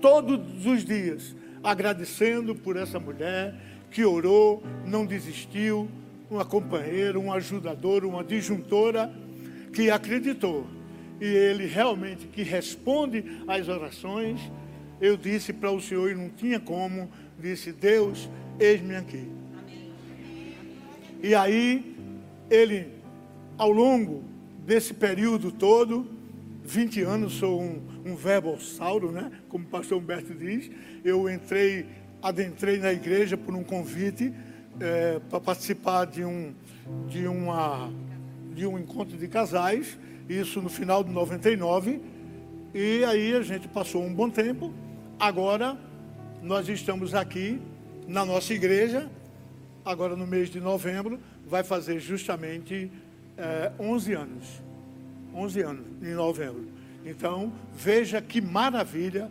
[0.01, 3.55] todos os dias, agradecendo por essa mulher
[3.89, 5.89] que orou, não desistiu,
[6.29, 9.11] uma companheira, um ajudador, uma disjuntora
[9.73, 10.67] que acreditou.
[11.19, 14.39] E ele realmente que responde às orações.
[14.99, 17.09] Eu disse para o Senhor e não tinha como,
[17.39, 19.27] disse: Deus, eis-me aqui.
[21.21, 21.95] E aí,
[22.49, 22.87] ele,
[23.57, 24.23] ao longo
[24.65, 26.07] desse período todo,
[26.63, 29.31] 20 anos, sou um, um verbossauro, né?
[29.49, 30.69] Como o pastor Humberto diz.
[31.03, 31.87] Eu entrei,
[32.21, 34.33] adentrei na igreja por um convite
[34.79, 36.53] é, para participar de um,
[37.07, 37.91] de, uma,
[38.53, 39.97] de um encontro de casais,
[40.29, 42.01] isso no final de 99.
[42.73, 44.73] E aí a gente passou um bom tempo.
[45.19, 45.77] Agora
[46.41, 47.59] nós estamos aqui
[48.07, 49.09] na nossa igreja,
[49.83, 52.91] agora no mês de novembro, vai fazer justamente
[53.37, 54.61] é, 11 anos.
[55.33, 56.67] 11 anos, em novembro.
[57.05, 59.29] Então, veja que maravilha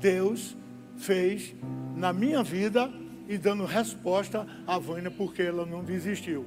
[0.00, 0.56] Deus
[0.96, 1.54] fez
[1.96, 2.90] na minha vida
[3.28, 6.46] e dando resposta à Vânia porque ela não desistiu.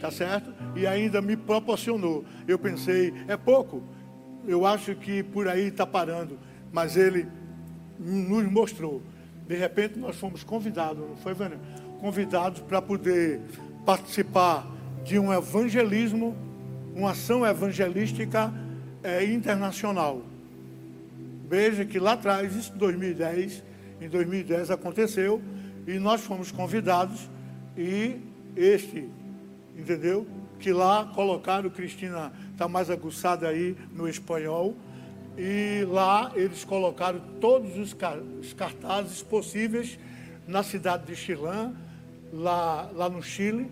[0.00, 0.52] Tá certo?
[0.74, 2.24] E ainda me proporcionou.
[2.48, 3.82] Eu pensei, é pouco.
[4.46, 6.38] Eu acho que por aí está parando.
[6.72, 7.28] Mas ele
[7.98, 9.02] nos mostrou.
[9.46, 11.58] De repente nós fomos convidados, não foi, Vânia?
[12.00, 13.40] Convidados para poder
[13.84, 14.66] participar
[15.04, 16.36] de um evangelismo
[16.96, 18.50] uma ação evangelística
[19.02, 20.22] é, internacional.
[21.46, 23.62] Veja que lá atrás, isso em 2010,
[24.00, 25.42] em 2010 aconteceu,
[25.86, 27.28] e nós fomos convidados,
[27.76, 28.16] e
[28.56, 29.08] este,
[29.76, 30.26] entendeu?
[30.58, 34.74] Que lá colocaram, Cristina está mais aguçada aí no espanhol,
[35.38, 39.98] e lá eles colocaram todos os cartazes possíveis
[40.46, 41.74] na cidade de Chilã,
[42.32, 43.70] lá, lá no Chile,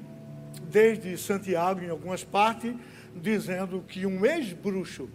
[0.71, 2.75] desde Santiago em algumas partes,
[3.17, 5.09] dizendo que um ex-bruxo,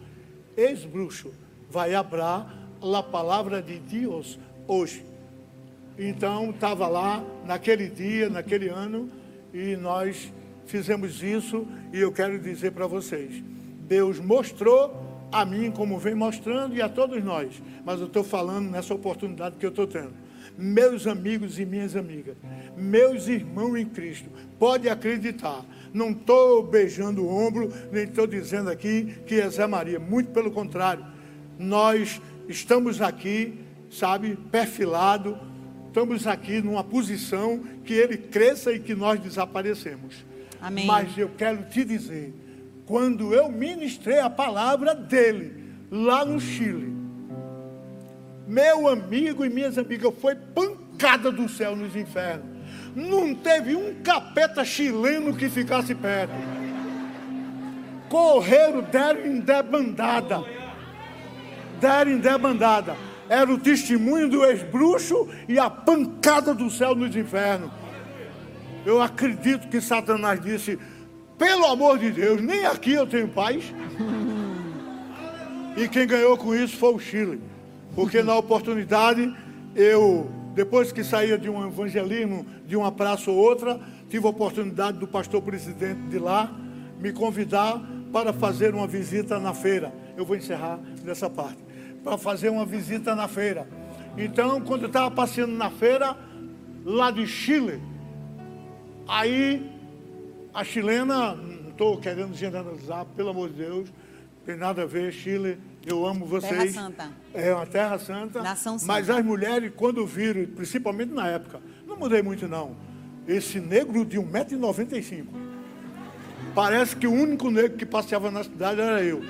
[0.58, 1.32] ex-bruxo,
[1.70, 5.06] vai abrar a palavra de Deus hoje.
[6.02, 9.10] Então, estava lá naquele dia, naquele ano,
[9.54, 10.32] e nós
[10.66, 13.44] fizemos isso, e eu quero dizer para vocês:
[13.82, 18.72] Deus mostrou a mim, como vem mostrando, e a todos nós, mas eu estou falando
[18.72, 20.14] nessa oportunidade que eu estou tendo.
[20.58, 22.36] Meus amigos e minhas amigas,
[22.78, 29.18] meus irmãos em Cristo, pode acreditar, não estou beijando o ombro, nem estou dizendo aqui
[29.26, 30.00] que é Zé Maria.
[30.00, 31.06] Muito pelo contrário.
[31.58, 33.60] Nós estamos aqui,
[33.90, 35.49] sabe, perfilado.
[35.90, 40.16] Estamos aqui numa posição que ele cresça e que nós desaparecemos.
[40.62, 40.86] Amém.
[40.86, 42.34] Mas eu quero te dizer,
[42.86, 46.96] quando eu ministrei a palavra dele lá no Chile,
[48.48, 52.60] meu amigo e minhas amigas, foi pancada do céu nos infernos
[52.96, 56.34] não teve um capeta chileno que ficasse perto.
[58.10, 60.44] Correram, deram em debandada.
[61.80, 62.96] Deram em debandada.
[63.30, 67.70] Era o testemunho do ex-bruxo e a pancada do céu nos infernos.
[68.84, 70.80] Eu acredito que Satanás disse:
[71.38, 73.64] pelo amor de Deus, nem aqui eu tenho paz.
[75.78, 77.40] E quem ganhou com isso foi o Chile.
[77.96, 79.34] Porque na oportunidade
[79.76, 84.98] eu depois que saía de um evangelismo, de uma praça ou outra, tive a oportunidade
[84.98, 86.52] do pastor presidente de lá
[87.00, 89.94] me convidar para fazer uma visita na feira.
[90.18, 91.69] eu vou encerrar nessa parte.
[92.10, 93.68] Para fazer uma visita na feira.
[94.18, 96.18] Então, quando eu estava passeando na feira,
[96.84, 97.80] lá de Chile,
[99.08, 99.72] aí
[100.52, 103.94] a chilena, não estou querendo generalizar, pelo amor de Deus,
[104.44, 106.74] tem nada a ver, Chile, eu amo vocês.
[106.74, 107.12] Terra Santa.
[107.32, 108.42] É uma terra santa.
[108.42, 109.20] Nação Mas santa.
[109.20, 112.76] as mulheres, quando viram, principalmente na época, não mudei muito não.
[113.28, 115.28] Esse negro de 1,95m.
[116.56, 119.22] Parece que o único negro que passeava na cidade era eu.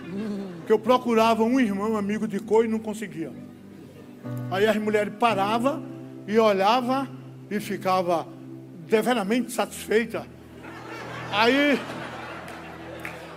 [0.70, 3.32] Que eu procurava um irmão amigo de cor e não conseguia.
[4.51, 5.84] Aí as mulheres paravam
[6.28, 7.07] e olhavam
[7.49, 8.28] e ficava
[8.88, 10.28] deveramente satisfeita.
[11.32, 11.80] Aí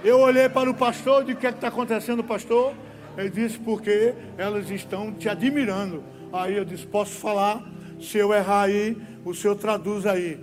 [0.04, 2.74] eu olhei para o pastor e disse, o que é está acontecendo, pastor?
[3.16, 6.04] Ele disse, porque elas estão te admirando.
[6.34, 7.66] Aí eu disse, posso falar?
[7.98, 10.38] Se eu errar aí, o senhor traduz aí.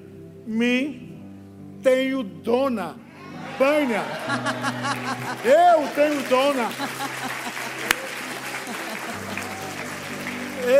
[0.48, 1.16] Me
[1.84, 2.96] tenho dona.
[3.60, 4.02] Bânia.
[5.44, 6.70] Eu tenho dona.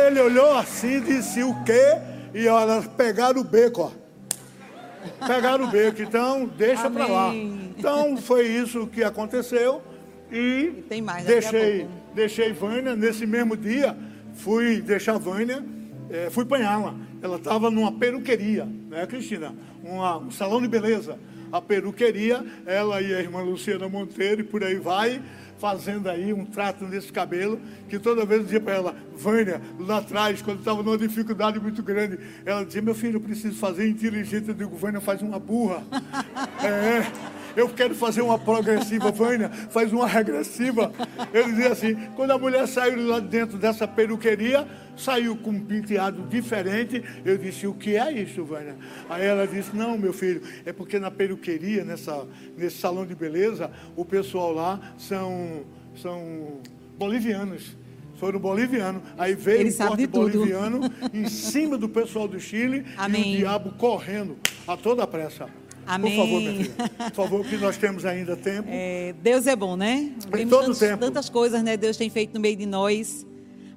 [0.06, 1.98] Ele olhou assim e disse o quê?
[2.34, 5.26] E elas pegaram o beco, ó.
[5.26, 7.32] Pegaram o beco, então deixa para lá.
[7.34, 9.82] Então foi isso que aconteceu
[10.30, 13.96] e, E mais deixei, deixei Vânia nesse mesmo dia,
[14.34, 15.64] fui deixar Vânia,
[16.10, 16.94] eh, fui apanhá-la.
[17.22, 19.54] Ela estava numa peruqueria, né, Cristina?
[19.82, 21.18] Uma- um salão de beleza.
[21.52, 25.22] A peruqueria, ela e a irmã Luciana Monteiro, e por aí vai,
[25.58, 29.98] fazendo aí um trato nesse cabelo, que toda vez eu dizia para ela, Vânia, lá
[29.98, 34.48] atrás, quando estava numa dificuldade muito grande, ela dizia, meu filho, eu preciso fazer inteligente.
[34.48, 35.82] Eu digo, Vânia, faz uma burra.
[36.64, 40.92] é, eu quero fazer uma progressiva, Vânia, faz uma regressiva.
[41.32, 46.22] Ele dizia assim, quando a mulher saiu lá dentro dessa peruqueria, saiu com um penteado
[46.28, 47.02] diferente.
[47.24, 48.76] Eu disse, o que é isso, Vânia?
[49.08, 52.26] Aí ela disse, não, meu filho, é porque na peruqueria, nessa,
[52.56, 55.62] nesse salão de beleza, o pessoal lá são,
[55.96, 56.60] são
[56.98, 57.76] bolivianos.
[58.16, 59.02] Foram bolivianos.
[59.16, 60.80] Aí veio Ele um corte boliviano
[61.12, 63.32] em cima do pessoal do Chile Amém.
[63.32, 64.36] e o diabo correndo
[64.68, 65.48] a toda pressa.
[65.94, 66.14] Amém.
[66.16, 66.74] Por favor, minha filha.
[66.98, 68.68] Por favor, que nós temos ainda tempo.
[68.72, 70.12] É, Deus é bom, né?
[70.30, 70.98] Vemos todo tantos- tempo.
[70.98, 71.76] tantas coisas, né?
[71.76, 73.26] Deus tem feito no meio de nós.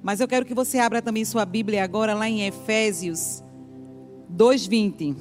[0.02, 3.42] Mas eu quero que você abra também sua Bíblia agora lá em Efésios
[4.30, 5.16] 2:20,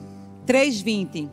[0.46, 1.30] 3:20.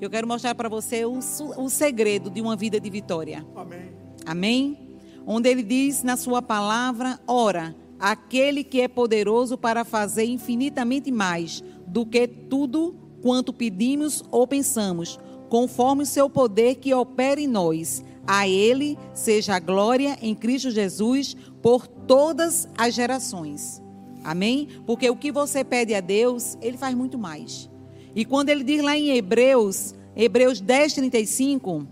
[0.00, 1.18] Eu quero mostrar para você o,
[1.56, 3.44] o segredo de uma vida de vitória.
[3.56, 3.90] Amém.
[4.26, 4.78] Amém?
[5.26, 11.62] Onde ele diz na sua palavra: ora, aquele que é poderoso para fazer infinitamente mais
[11.86, 12.94] do que tudo
[13.24, 15.18] quanto pedimos ou pensamos,
[15.48, 18.04] conforme o seu poder que opera em nós.
[18.26, 23.82] A ele seja a glória em Cristo Jesus por todas as gerações.
[24.22, 24.68] Amém?
[24.84, 27.70] Porque o que você pede a Deus, ele faz muito mais.
[28.14, 31.86] E quando ele diz lá em Hebreus, Hebreus 10, 35,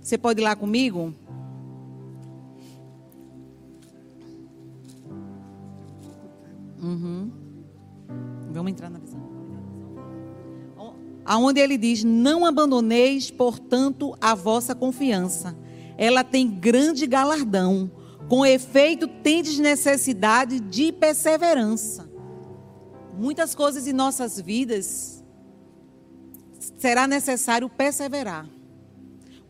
[0.00, 1.14] você pode ir lá comigo?
[6.82, 7.30] Uhum.
[8.50, 9.11] Vamos entrar na visão.
[11.32, 15.56] Aonde ele diz: Não abandoneis, portanto, a vossa confiança.
[15.96, 17.90] Ela tem grande galardão.
[18.28, 22.06] Com efeito, tendes necessidade de perseverança.
[23.18, 25.24] Muitas coisas em nossas vidas
[26.76, 28.46] será necessário perseverar.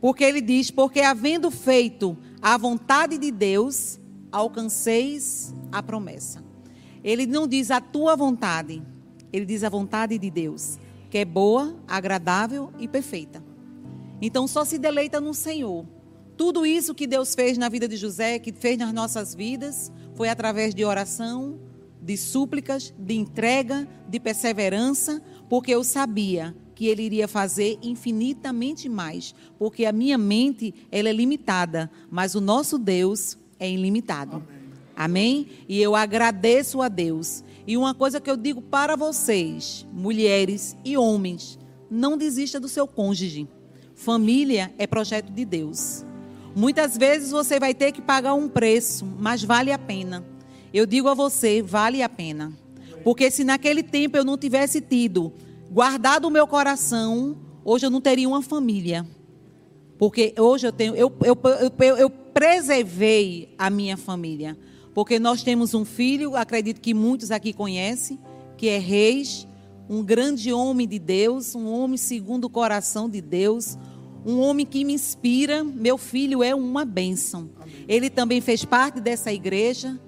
[0.00, 3.98] Porque ele diz: Porque havendo feito a vontade de Deus,
[4.30, 6.44] alcanceis a promessa.
[7.02, 8.80] Ele não diz a tua vontade,
[9.32, 10.78] ele diz a vontade de Deus,
[11.12, 13.44] que é boa, agradável e perfeita.
[14.18, 15.84] Então só se deleita no Senhor.
[16.38, 20.30] Tudo isso que Deus fez na vida de José, que fez nas nossas vidas, foi
[20.30, 21.60] através de oração,
[22.00, 29.34] de súplicas, de entrega, de perseverança, porque eu sabia que ele iria fazer infinitamente mais,
[29.58, 34.36] porque a minha mente ela é limitada, mas o nosso Deus é ilimitado.
[34.36, 34.61] Amém?
[35.68, 37.42] E eu agradeço a Deus.
[37.66, 41.58] E uma coisa que eu digo para vocês, mulheres e homens,
[41.90, 43.48] não desista do seu cônjuge.
[43.94, 46.04] Família é projeto de Deus.
[46.54, 50.24] Muitas vezes você vai ter que pagar um preço, mas vale a pena.
[50.72, 52.52] Eu digo a você, vale a pena.
[53.04, 55.32] Porque se naquele tempo eu não tivesse tido
[55.70, 59.06] guardado o meu coração, hoje eu não teria uma família.
[59.98, 61.38] Porque hoje eu tenho, eu, eu,
[61.78, 64.56] eu, eu preservei a minha família.
[64.94, 68.18] Porque nós temos um filho, acredito que muitos aqui conhecem,
[68.56, 69.46] que é Reis,
[69.88, 73.76] um grande homem de Deus, um homem segundo o coração de Deus,
[74.24, 75.64] um homem que me inspira.
[75.64, 77.50] Meu filho é uma bênção.
[77.88, 79.98] Ele também fez parte dessa igreja,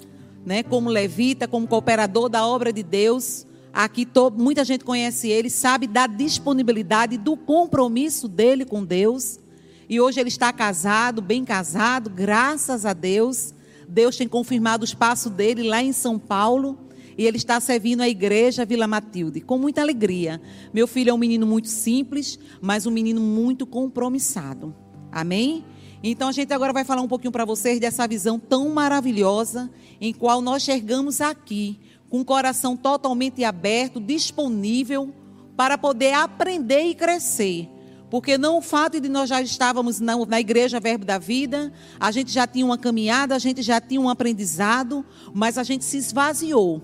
[0.45, 3.47] né, como levita, como cooperador da obra de Deus.
[3.73, 9.41] Aqui to, muita gente conhece ele, sabe da disponibilidade, do compromisso dele com Deus.
[9.89, 13.53] E hoje ele está casado, bem casado, graças a Deus.
[13.89, 16.79] Deus tem confirmado o espaço dele lá em São Paulo.
[17.17, 20.41] E ele está servindo a igreja Vila Matilde com muita alegria.
[20.73, 24.75] Meu filho é um menino muito simples, mas um menino muito compromissado.
[25.13, 25.65] Amém?
[26.03, 29.71] Então a gente agora vai falar um pouquinho para vocês dessa visão tão maravilhosa
[30.01, 31.79] em qual nós chegamos aqui
[32.11, 35.15] com o coração totalmente aberto, disponível
[35.57, 37.69] para poder aprender e crescer.
[38.15, 42.13] Porque não o fato de nós já estávamos na, na, igreja Verbo da Vida, a
[42.13, 45.05] gente já tinha uma caminhada, a gente já tinha um aprendizado,
[45.35, 46.81] mas a gente se esvaziou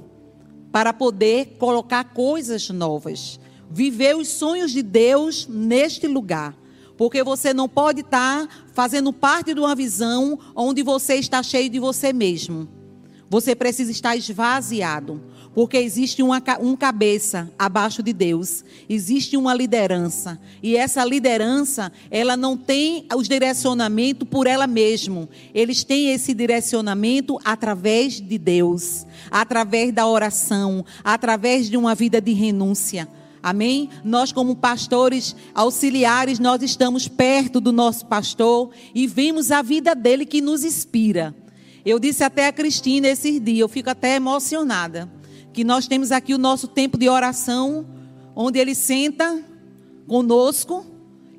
[0.73, 3.39] para poder colocar coisas novas,
[3.71, 6.53] viver os sonhos de Deus neste lugar.
[6.97, 11.79] Porque você não pode estar fazendo parte de uma visão onde você está cheio de
[11.79, 12.69] você mesmo.
[13.29, 15.23] Você precisa estar esvaziado.
[15.55, 20.39] Porque existe uma, um cabeça abaixo de Deus, existe uma liderança.
[20.63, 25.29] E essa liderança, ela não tem os direcionamento por ela mesma.
[25.53, 32.33] Eles têm esse direcionamento através de Deus, através da oração, através de uma vida de
[32.33, 33.09] renúncia.
[33.43, 33.89] Amém?
[34.05, 40.27] Nós, como pastores auxiliares, nós estamos perto do nosso pastor e vemos a vida dele
[40.27, 41.35] que nos inspira.
[41.85, 45.09] Eu disse até a Cristina esses dias, eu fico até emocionada,
[45.53, 47.87] que nós temos aqui o nosso tempo de oração,
[48.35, 49.45] onde ele senta
[50.07, 50.87] conosco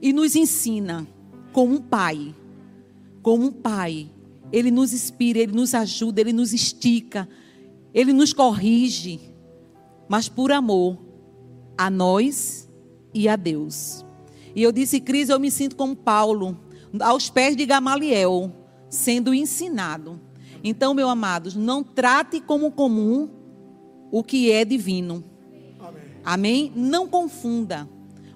[0.02, 1.08] e nos ensina
[1.52, 2.36] como um pai.
[3.22, 4.10] Como um pai.
[4.52, 7.28] Ele nos inspira, ele nos ajuda, ele nos estica,
[7.94, 9.20] ele nos corrige,
[10.10, 10.98] mas por amor
[11.78, 12.70] a nós
[13.14, 14.06] e a Deus.
[14.54, 16.60] E eu disse, Cris, eu me sinto como Paulo,
[17.00, 18.52] aos pés de Gamaliel,
[18.90, 20.20] sendo ensinado.
[20.64, 23.30] Então, meus amados, não trate como comum
[24.12, 25.24] o que é divino.
[25.80, 26.04] Amém?
[26.24, 26.74] Amém?
[26.76, 27.88] Não confunda.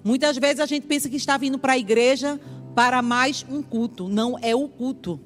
[0.02, 2.40] Muitas vezes a gente pensa que está vindo para a igreja
[2.74, 4.08] para mais um culto.
[4.08, 5.20] Não é o culto.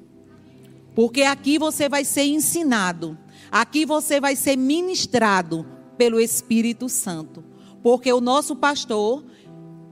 [0.93, 3.17] Porque aqui você vai ser ensinado.
[3.51, 5.65] Aqui você vai ser ministrado
[5.97, 7.43] pelo Espírito Santo.
[7.81, 9.23] Porque o nosso pastor,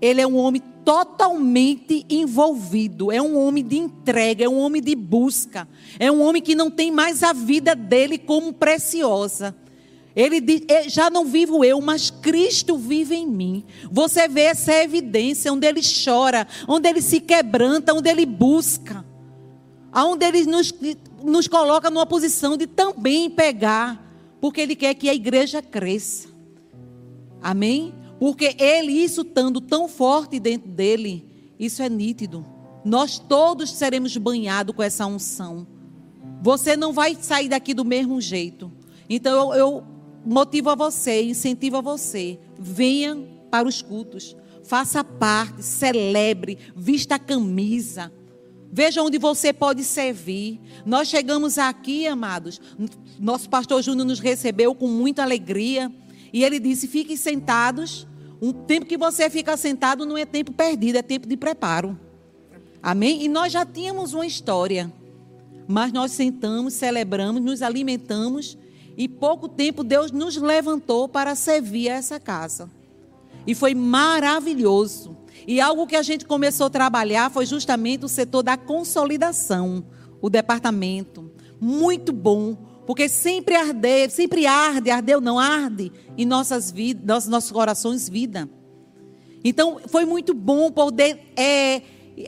[0.01, 4.95] ele é um homem totalmente envolvido, é um homem de entrega, é um homem de
[4.95, 5.67] busca,
[5.99, 9.55] é um homem que não tem mais a vida dele como preciosa.
[10.19, 13.63] Ele diz: já não vivo eu, mas Cristo vive em mim.
[13.89, 19.05] Você vê essa evidência onde ele chora, onde ele se quebranta, onde ele busca,
[19.95, 20.73] onde ele nos,
[21.23, 26.27] nos coloca numa posição de também pegar, porque ele quer que a igreja cresça.
[27.41, 27.93] Amém?
[28.19, 31.25] Porque ele, isso estando tão forte dentro dele,
[31.57, 32.45] isso é nítido.
[32.83, 35.65] Nós todos seremos banhados com essa unção.
[36.41, 38.69] Você não vai sair daqui do mesmo jeito.
[39.09, 42.39] Então eu, eu motivo a você, incentivo a você.
[42.57, 43.17] Venha
[43.49, 44.35] para os cultos.
[44.63, 48.11] Faça parte, celebre, vista a camisa.
[48.71, 50.59] Veja onde você pode servir.
[50.85, 52.61] Nós chegamos aqui, amados.
[53.19, 55.91] Nosso pastor Júnior nos recebeu com muita alegria.
[56.31, 58.07] E ele disse: fiquem sentados.
[58.41, 61.99] Um tempo que você fica sentado não é tempo perdido, é tempo de preparo.
[62.81, 63.23] Amém?
[63.23, 64.91] E nós já tínhamos uma história.
[65.67, 68.57] Mas nós sentamos, celebramos, nos alimentamos.
[68.99, 72.69] E pouco tempo Deus nos levantou para servir a essa casa.
[73.47, 75.15] E foi maravilhoso.
[75.47, 79.85] E algo que a gente começou a trabalhar foi justamente o setor da consolidação,
[80.21, 81.31] o departamento.
[81.61, 87.51] Muito bom porque sempre arde, sempre arde, ardeu não arde em nossas vidas, nossos, nossos
[87.51, 88.49] corações vida.
[89.45, 91.83] Então foi muito bom poder é,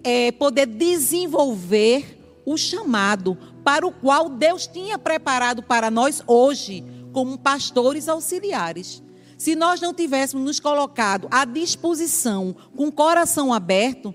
[0.05, 7.38] é, poder desenvolver o chamado para o qual Deus tinha preparado para nós hoje como
[7.38, 9.01] pastores auxiliares.
[9.38, 14.14] Se nós não tivéssemos nos colocado à disposição com o coração aberto,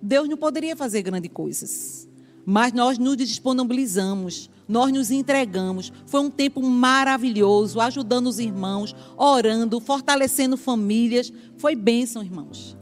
[0.00, 2.08] Deus não poderia fazer grandes coisas.
[2.44, 5.92] Mas nós nos disponibilizamos nós nos entregamos.
[6.06, 11.32] Foi um tempo maravilhoso, ajudando os irmãos, orando, fortalecendo famílias.
[11.58, 12.76] Foi bênção, irmãos.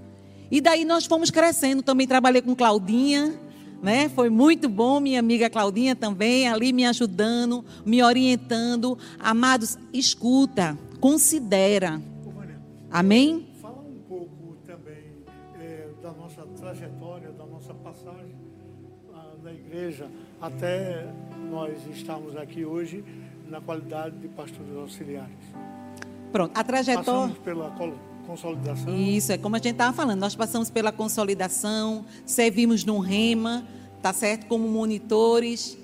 [0.50, 1.82] E daí nós fomos crescendo.
[1.82, 3.34] Também trabalhei com Claudinha,
[3.82, 4.08] né?
[4.08, 8.98] Foi muito bom, minha amiga Claudinha também, ali me ajudando, me orientando.
[9.18, 12.00] Amados, escuta, considera.
[12.90, 13.46] Amém?
[13.60, 15.04] Fala um pouco também
[15.60, 18.34] é, da nossa trajetória, da nossa passagem
[19.14, 20.08] ah, da igreja
[20.40, 21.06] até
[21.50, 23.04] nós estamos aqui hoje
[23.48, 25.36] na qualidade de pastores auxiliares.
[26.32, 27.04] Pronto, a trajetória.
[27.04, 27.70] Passamos pela
[28.26, 28.96] consolidação.
[28.96, 33.64] Isso, é como a gente estava falando, nós passamos pela consolidação, servimos no REMA,
[34.02, 34.46] tá certo?
[34.46, 35.76] Como monitores.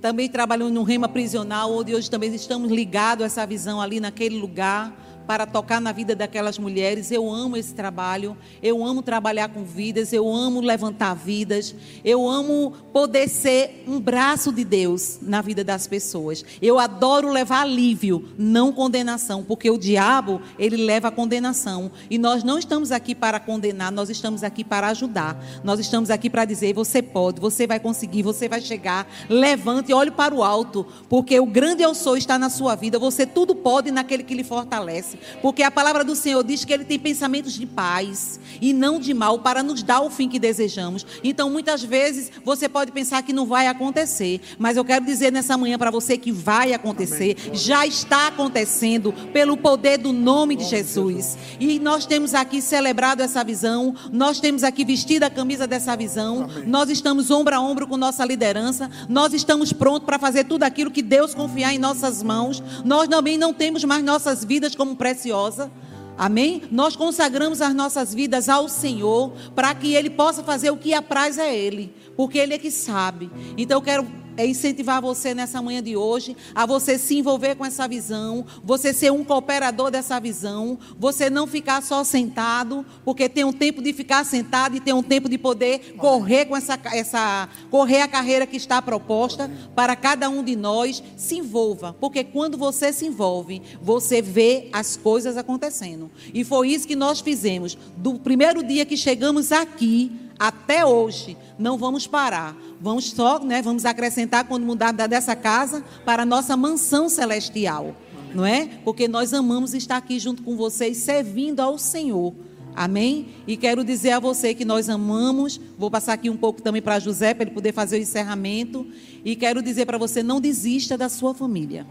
[0.00, 4.38] Também trabalhamos no REMA prisional, onde hoje também estamos ligados a essa visão ali naquele
[4.38, 4.92] lugar,
[5.26, 7.10] para tocar na vida daquelas mulheres.
[7.10, 12.72] Eu amo esse trabalho, eu amo trabalhar com vidas, eu amo levantar vidas, eu amo
[12.92, 16.44] poder ser um braço de Deus na vida das pessoas.
[16.60, 21.90] Eu adoro levar alívio, não condenação, porque o diabo, ele leva a condenação.
[22.10, 25.42] E nós não estamos aqui para condenar, nós estamos aqui para ajudar.
[25.62, 29.06] Nós estamos aqui para dizer: você pode, você vai conseguir, você vai chegar.
[29.28, 32.98] Levante e olhe para o alto, porque o grande eu sou está na sua vida.
[32.98, 35.13] Você tudo pode naquele que lhe fortalece.
[35.42, 39.12] Porque a palavra do Senhor diz que ele tem pensamentos de paz e não de
[39.12, 41.06] mal para nos dar o fim que desejamos.
[41.22, 45.56] Então, muitas vezes, você pode pensar que não vai acontecer, mas eu quero dizer nessa
[45.56, 47.54] manhã para você que vai acontecer, Amém.
[47.54, 51.36] já está acontecendo pelo poder do nome de Jesus.
[51.58, 56.44] E nós temos aqui celebrado essa visão, nós temos aqui vestido a camisa dessa visão,
[56.44, 56.66] Amém.
[56.66, 60.90] nós estamos ombro a ombro com nossa liderança, nós estamos prontos para fazer tudo aquilo
[60.90, 62.62] que Deus confiar em nossas mãos.
[62.84, 65.70] Nós também não temos mais nossas vidas como preciosa.
[66.16, 66.62] Amém?
[66.70, 71.38] Nós consagramos as nossas vidas ao Senhor para que Ele possa fazer o que apraz
[71.38, 73.30] a Ele, porque Ele é que sabe.
[73.58, 74.06] Então eu quero
[74.36, 78.92] é incentivar você nessa manhã de hoje a você se envolver com essa visão, você
[78.92, 83.92] ser um cooperador dessa visão, você não ficar só sentado, porque tem um tempo de
[83.92, 88.46] ficar sentado e tem um tempo de poder correr com essa, essa correr a carreira
[88.46, 91.02] que está proposta para cada um de nós.
[91.16, 96.10] Se envolva, porque quando você se envolve, você vê as coisas acontecendo.
[96.32, 101.36] E foi isso que nós fizemos do primeiro dia que chegamos aqui até hoje.
[101.58, 102.56] Não vamos parar.
[102.80, 108.34] Vamos só, né, vamos acrescentar quando mudar dessa casa para a nossa mansão celestial, Amém.
[108.34, 108.68] não é?
[108.84, 112.34] Porque nós amamos estar aqui junto com vocês servindo ao Senhor.
[112.76, 113.28] Amém?
[113.46, 115.60] E quero dizer a você que nós amamos.
[115.78, 118.84] Vou passar aqui um pouco também para José para ele poder fazer o encerramento.
[119.24, 121.86] E quero dizer para você não desista da sua família.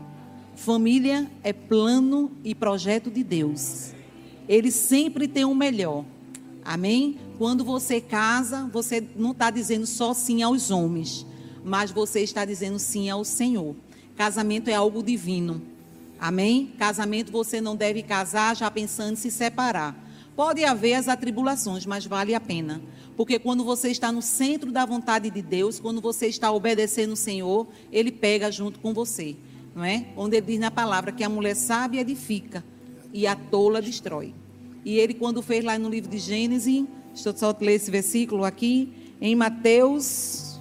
[0.55, 3.93] Família é plano e projeto de Deus.
[4.47, 6.03] Ele sempre tem o melhor.
[6.65, 7.17] Amém?
[7.43, 11.25] Quando você casa, você não está dizendo só sim aos homens,
[11.61, 13.75] mas você está dizendo sim ao Senhor.
[14.15, 15.61] Casamento é algo divino.
[16.17, 16.71] Amém?
[16.79, 19.93] Casamento você não deve casar já pensando em se separar.
[20.37, 22.81] Pode haver as atribulações, mas vale a pena.
[23.17, 27.17] Porque quando você está no centro da vontade de Deus, quando você está obedecendo o
[27.17, 29.35] Senhor, Ele pega junto com você.
[29.75, 30.05] Não é?
[30.15, 32.63] Onde ele diz na palavra que a mulher sábia edifica
[33.11, 34.33] e a tola destrói.
[34.85, 38.43] E ele, quando fez lá no livro de Gênesis, deixa eu só ler esse versículo
[38.43, 38.91] aqui,
[39.21, 40.59] em Mateus.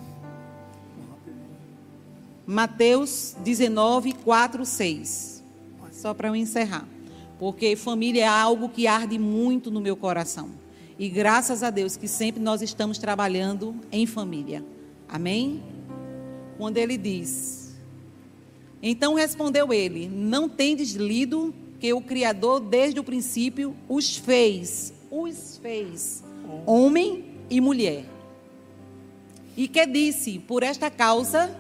[2.46, 5.42] Mateus 19, 4, 6.
[5.90, 6.86] Só para eu encerrar.
[7.38, 10.50] Porque família é algo que arde muito no meu coração.
[10.98, 14.64] E graças a Deus que sempre nós estamos trabalhando em família.
[15.08, 15.62] Amém?
[16.58, 17.74] Quando ele diz:
[18.82, 25.58] Então respondeu ele: Não tendes lido que o Criador, desde o princípio, os fez, os
[25.58, 26.21] fez,
[26.66, 28.04] homem e mulher.
[29.56, 31.56] E que disse: Por esta causa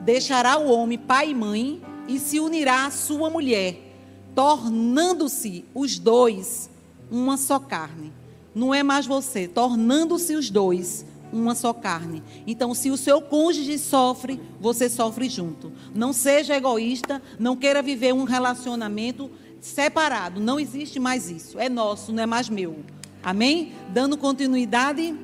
[0.00, 3.78] deixará o homem pai e mãe e se unirá à sua mulher,
[4.34, 6.70] tornando-se os dois
[7.10, 8.12] uma só carne.
[8.54, 12.22] Não é mais você, tornando-se os dois uma só carne.
[12.46, 15.72] Então, se o seu cônjuge sofre, você sofre junto.
[15.94, 21.58] Não seja egoísta, não queira viver um relacionamento separado, não existe mais isso.
[21.58, 22.78] É nosso, não é mais meu.
[23.22, 23.72] Amém?
[23.90, 25.14] Dando continuidade.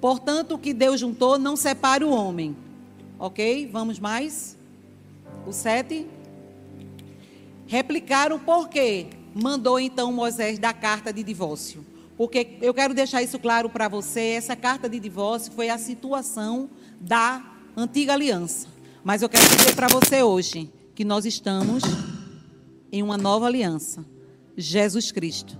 [0.00, 2.56] Portanto, o que Deus juntou, não separe o homem.
[3.18, 3.68] Ok?
[3.72, 4.56] Vamos mais?
[5.46, 6.06] O sete.
[7.66, 9.08] Replicaram por quê?
[9.34, 11.84] Mandou então Moisés da carta de divórcio.
[12.16, 16.70] Porque eu quero deixar isso claro para você: essa carta de divórcio foi a situação
[17.00, 17.44] da
[17.76, 18.68] antiga aliança.
[19.02, 21.82] Mas eu quero dizer para você hoje que nós estamos
[22.92, 24.04] em uma nova aliança.
[24.60, 25.58] Jesus Cristo.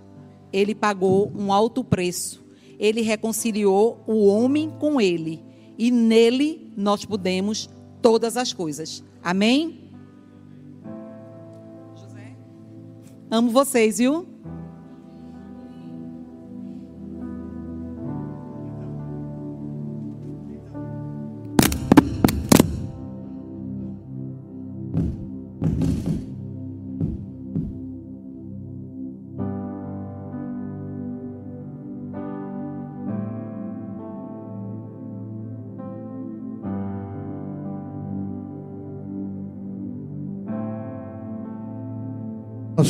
[0.53, 2.44] Ele pagou um alto preço.
[2.78, 5.42] Ele reconciliou o homem com ele.
[5.78, 7.68] E nele nós podemos
[8.01, 9.05] todas as coisas.
[9.22, 9.90] Amém?
[11.94, 12.36] José?
[13.30, 14.30] Amo vocês, viu?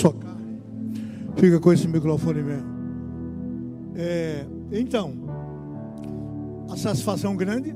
[0.01, 0.63] Sua carne.
[1.37, 2.67] Fica com esse microfone mesmo.
[3.95, 5.13] É, então,
[6.71, 7.75] a satisfação grande.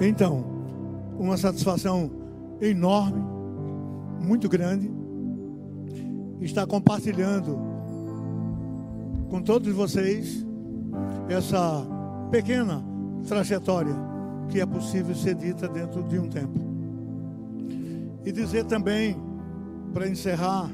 [0.00, 0.44] Então,
[1.18, 2.10] uma satisfação
[2.60, 3.20] enorme,
[4.20, 4.90] muito grande,
[6.40, 7.58] estar compartilhando
[9.28, 10.46] com todos vocês
[11.28, 11.84] essa
[12.30, 12.82] pequena
[13.26, 14.17] trajetória
[14.48, 16.58] que é possível ser dita dentro de um tempo.
[18.24, 19.16] E dizer também,
[19.92, 20.70] para encerrar,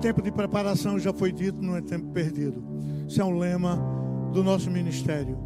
[0.00, 2.62] tempo de preparação já foi dito, não é tempo perdido.
[3.06, 3.78] Isso é um lema
[4.32, 5.36] do nosso ministério.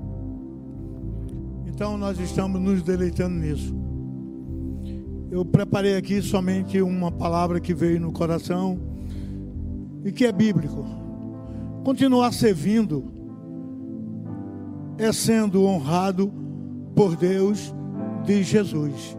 [1.67, 3.75] Então nós estamos nos deleitando nisso.
[5.31, 8.79] Eu preparei aqui somente uma palavra que veio no coração
[10.05, 10.85] e que é bíblico.
[11.83, 13.13] Continuar servindo
[14.97, 16.33] é sendo honrado
[16.95, 17.75] por Deus
[18.25, 19.17] de Jesus.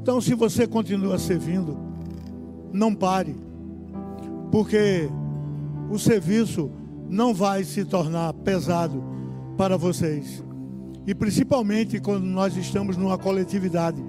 [0.00, 1.76] Então, se você continua servindo,
[2.72, 3.34] não pare,
[4.50, 5.08] porque
[5.90, 6.70] o serviço
[7.08, 9.02] não vai se tornar pesado
[9.56, 10.44] para vocês.
[11.06, 14.02] E principalmente quando nós estamos numa coletividade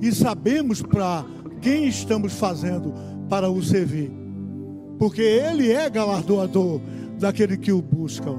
[0.00, 1.24] e sabemos para
[1.60, 2.92] quem estamos fazendo
[3.28, 4.12] para o servir.
[4.98, 6.80] Porque ele é galardoador
[7.18, 8.36] daquele que o buscam.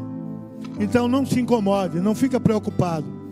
[0.79, 3.22] Então não se incomode, não fica preocupado.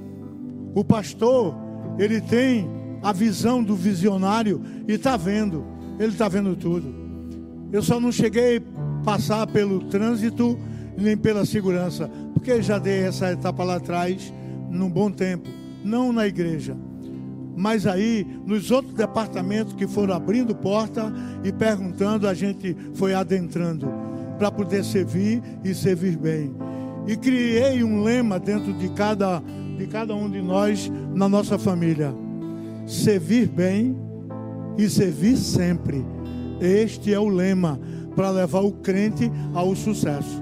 [0.73, 1.55] O pastor,
[1.97, 2.69] ele tem
[3.01, 5.65] a visão do visionário e está vendo.
[5.99, 6.93] Ele está vendo tudo.
[7.71, 10.57] Eu só não cheguei a passar pelo trânsito
[10.97, 14.31] nem pela segurança, porque já dei essa etapa lá atrás
[14.69, 15.47] num bom tempo,
[15.83, 16.75] não na igreja.
[17.55, 21.13] Mas aí, nos outros departamentos que foram abrindo porta
[21.43, 23.91] e perguntando, a gente foi adentrando
[24.37, 26.51] para poder servir e servir bem.
[27.07, 29.43] E criei um lema dentro de cada,
[29.81, 32.13] de cada um de nós na nossa família:
[32.85, 33.97] servir bem
[34.77, 36.05] e servir sempre.
[36.59, 37.79] Este é o lema
[38.15, 40.41] para levar o crente ao sucesso.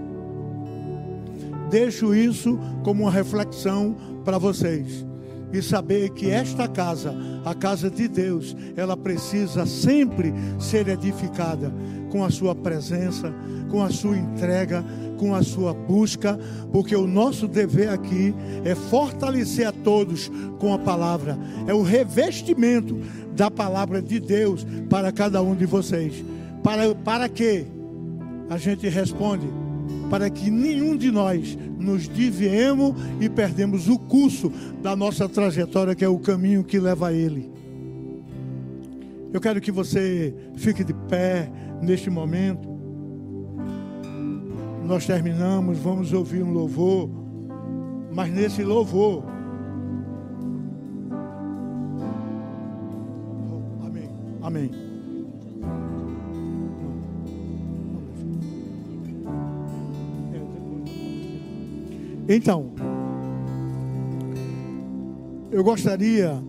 [1.70, 5.06] Deixo isso como uma reflexão para vocês
[5.54, 7.16] e saber que esta casa,
[7.46, 11.72] a casa de Deus, ela precisa sempre ser edificada
[12.10, 13.34] com a sua presença,
[13.70, 14.84] com a sua entrega,
[15.18, 16.40] com a sua busca,
[16.72, 18.34] porque o nosso dever aqui
[18.64, 21.38] é fortalecer a todos com a palavra,
[21.68, 22.98] é o revestimento
[23.36, 26.24] da palavra de Deus para cada um de vocês.
[26.64, 27.66] Para, para que
[28.50, 29.48] a gente responde?
[30.10, 34.52] Para que nenhum de nós nos desviemos e perdemos o curso
[34.82, 37.50] da nossa trajetória, que é o caminho que leva a Ele.
[39.32, 41.52] Eu quero que você fique de pé
[41.82, 42.68] neste momento.
[44.86, 47.10] Nós terminamos, vamos ouvir um louvor,
[48.12, 49.24] mas nesse louvor,
[53.82, 54.10] Amém.
[54.42, 54.72] Amém.
[62.28, 62.72] Então,
[65.52, 66.40] eu gostaria,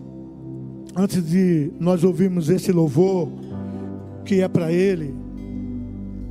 [0.95, 3.27] antes de nós ouvirmos esse louvor,
[4.23, 5.13] que é para Ele,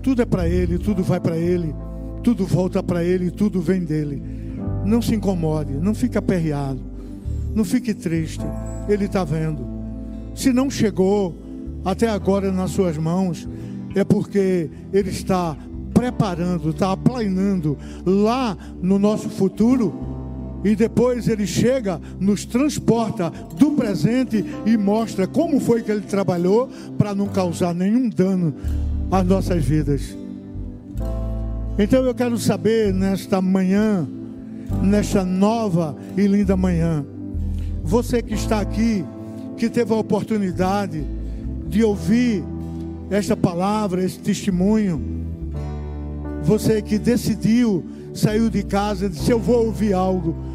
[0.02, 1.74] tudo é para Ele, tudo vai para Ele,
[2.22, 4.22] tudo volta para Ele, tudo vem dele.
[4.84, 6.80] Não se incomode, não fique aperreado,
[7.54, 8.44] não fique triste,
[8.88, 9.66] Ele está vendo.
[10.34, 11.34] Se não chegou
[11.84, 13.48] até agora nas suas mãos,
[13.94, 15.56] é porque Ele está
[15.92, 17.76] preparando, está aplanando
[18.06, 19.92] lá no nosso futuro.
[20.62, 26.68] E depois ele chega, nos transporta do presente e mostra como foi que ele trabalhou
[26.98, 28.54] para não causar nenhum dano
[29.10, 30.16] às nossas vidas.
[31.78, 34.06] Então eu quero saber nesta manhã,
[34.82, 37.04] nesta nova e linda manhã,
[37.82, 39.04] você que está aqui,
[39.56, 41.02] que teve a oportunidade
[41.68, 42.44] de ouvir
[43.10, 45.00] esta palavra, esse testemunho,
[46.42, 50.49] você que decidiu, saiu de casa, disse: Eu vou ouvir algo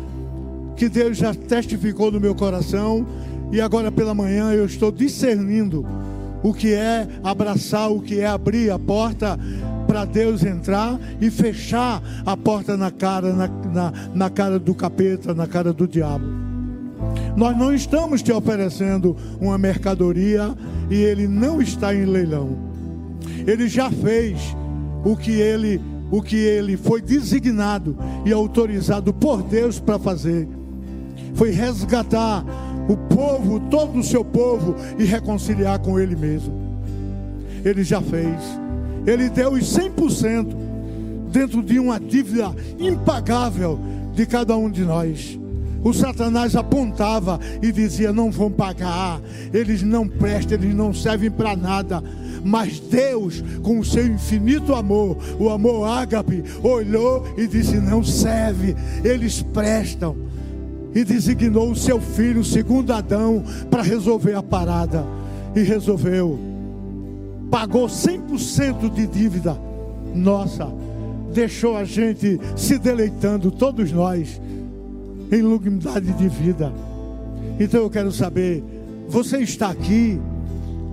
[0.75, 3.05] que Deus já testificou no meu coração,
[3.51, 5.85] e agora pela manhã eu estou discernindo
[6.43, 9.39] o que é abraçar, o que é abrir a porta
[9.87, 15.33] para Deus entrar e fechar a porta na cara, na, na, na cara do capeta,
[15.33, 16.25] na cara do diabo.
[17.35, 20.55] Nós não estamos te oferecendo uma mercadoria
[20.89, 22.57] e ele não está em leilão.
[23.45, 24.55] Ele já fez
[25.03, 30.47] o que ele o que ele foi designado e autorizado por Deus para fazer.
[31.35, 32.43] Foi resgatar
[32.89, 36.53] o povo, todo o seu povo e reconciliar com ele mesmo.
[37.63, 38.39] Ele já fez.
[39.05, 40.55] Ele deu os 100%
[41.31, 43.79] dentro de uma dívida impagável
[44.13, 45.37] de cada um de nós.
[45.83, 49.21] O Satanás apontava e dizia: não vão pagar,
[49.53, 52.01] eles não prestam, eles não servem para nada.
[52.43, 58.75] Mas Deus, com o seu infinito amor, o amor ágape, olhou e disse: Não serve,
[59.03, 60.24] eles prestam.
[60.95, 65.05] E designou o seu filho, segundo Adão, para resolver a parada.
[65.53, 66.39] E resolveu.
[67.51, 69.57] Pagou 100% de dívida.
[70.15, 70.67] Nossa,
[71.33, 74.41] deixou a gente se deleitando, todos nós,
[75.29, 76.71] em lugaridade de vida.
[77.59, 78.63] Então eu quero saber,
[79.09, 80.19] você está aqui,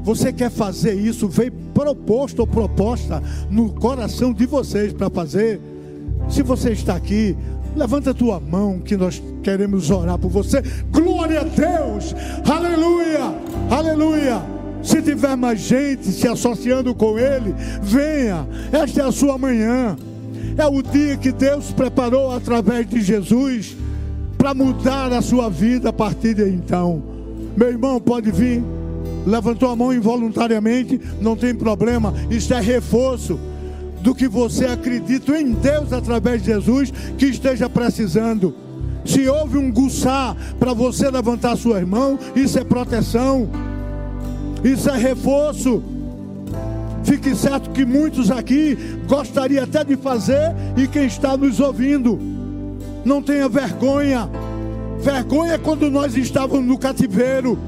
[0.03, 5.61] você quer fazer isso, veio proposto ou proposta no coração de vocês para fazer.
[6.28, 7.36] Se você está aqui,
[7.75, 10.62] levanta a tua mão que nós queremos orar por você.
[10.91, 12.14] Glória a Deus!
[12.49, 13.35] Aleluia!
[13.70, 14.43] Aleluia!
[14.83, 18.47] Se tiver mais gente se associando com ele, venha.
[18.73, 19.97] Esta é a sua manhã.
[20.57, 23.77] É o dia que Deus preparou através de Jesus
[24.37, 27.03] para mudar a sua vida a partir de então.
[27.57, 28.62] Meu irmão, pode vir.
[29.25, 32.12] Levantou a mão involuntariamente, não tem problema.
[32.29, 33.39] Isso é reforço
[34.03, 38.55] do que você acredita em Deus através de Jesus que esteja precisando.
[39.05, 43.48] Se houve um guçá para você levantar suas mãos, isso é proteção,
[44.62, 45.82] isso é reforço.
[47.05, 48.76] Fique certo que muitos aqui
[49.09, 52.18] gostariam até de fazer e quem está nos ouvindo.
[53.05, 54.28] Não tenha vergonha.
[55.00, 57.59] Vergonha é quando nós estávamos no cativeiro.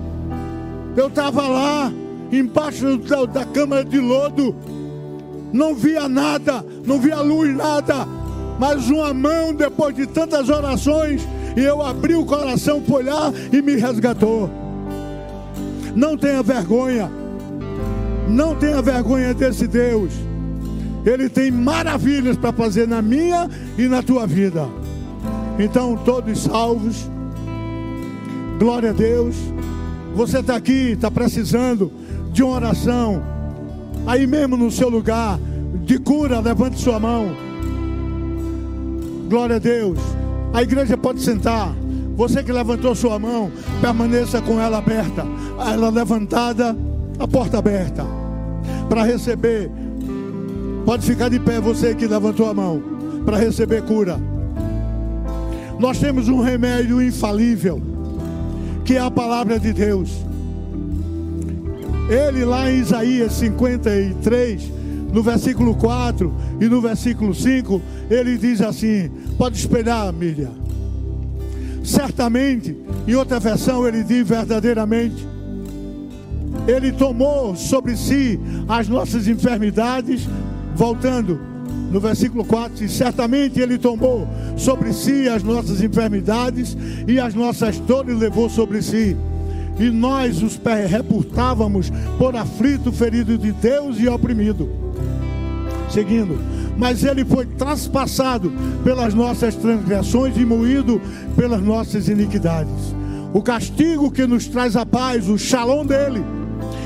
[0.97, 1.93] Eu estava lá,
[2.31, 4.55] embaixo da, da câmara de lodo.
[5.55, 8.09] Não via nada, não via luz, nada.
[8.59, 11.23] Mas uma mão, depois de tantas orações,
[11.57, 14.51] e eu abri o coração para olhar e me resgatou.
[15.95, 17.09] Não tenha vergonha.
[18.29, 20.13] Não tenha vergonha desse Deus.
[21.07, 23.49] Ele tem maravilhas para fazer na minha
[23.79, 24.67] e na tua vida.
[25.57, 27.09] Então, todos salvos.
[28.59, 29.37] Glória a Deus.
[30.17, 31.93] Você está aqui, está precisando
[32.33, 33.34] de uma oração.
[34.07, 35.39] Aí mesmo no seu lugar,
[35.85, 37.35] de cura, levante sua mão.
[39.29, 39.99] Glória a Deus.
[40.53, 41.75] A igreja pode sentar.
[42.17, 43.51] Você que levantou sua mão,
[43.81, 45.27] permaneça com ela aberta.
[45.59, 46.77] Ela levantada,
[47.19, 48.05] a porta aberta.
[48.89, 49.71] Para receber.
[50.85, 52.83] Pode ficar de pé, você que levantou a mão.
[53.25, 54.21] Para receber cura.
[55.79, 57.83] Nós temos um remédio infalível,
[58.85, 60.25] que é a palavra de Deus.
[62.09, 64.73] Ele lá em Isaías 53,
[65.13, 67.81] no versículo 4 e no versículo 5,
[68.11, 70.53] ele diz assim: Pode esperar, Miriam.
[71.83, 72.77] Certamente,
[73.07, 75.27] em outra versão, ele diz verdadeiramente.
[76.67, 78.39] Ele tomou sobre si
[78.69, 80.29] as nossas enfermidades,
[80.75, 81.39] voltando
[81.91, 84.27] no versículo 4, certamente ele tomou
[84.57, 86.77] sobre si as nossas enfermidades
[87.07, 89.17] e as nossas dores levou sobre si.
[89.79, 94.69] E nós os reportávamos por aflito, ferido de Deus e oprimido.
[95.91, 96.39] Seguindo,
[96.77, 98.53] mas ele foi traspassado
[98.83, 101.01] pelas nossas transgressões e moído
[101.37, 102.95] pelas nossas iniquidades.
[103.33, 106.25] O castigo que nos traz a paz, o shalom dele,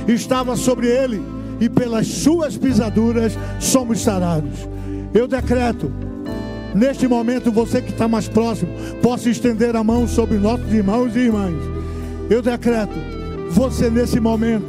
[0.06, 1.22] estava sobre ele,
[1.60, 4.68] e pelas suas pisaduras somos sarados.
[5.12, 5.92] Eu decreto,
[6.74, 8.70] neste momento, você que está mais próximo,
[9.02, 11.77] possa estender a mão sobre nossos irmãos e irmãs.
[12.30, 12.92] Eu decreto,
[13.50, 14.66] você nesse momento,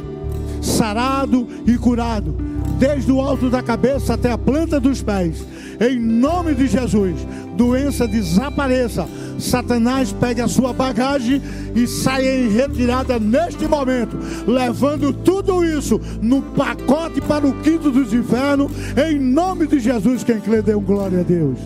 [0.62, 2.34] sarado e curado,
[2.78, 5.44] desde o alto da cabeça até a planta dos pés,
[5.78, 7.14] em nome de Jesus,
[7.56, 9.06] doença desapareça.
[9.38, 11.40] Satanás pegue a sua bagagem
[11.74, 18.12] e saia em retirada neste momento, levando tudo isso no pacote para o quinto dos
[18.12, 20.24] infernos, em nome de Jesus.
[20.24, 21.58] Quem crê, deu glória a Deus.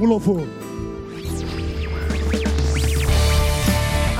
[0.00, 0.61] O louvor.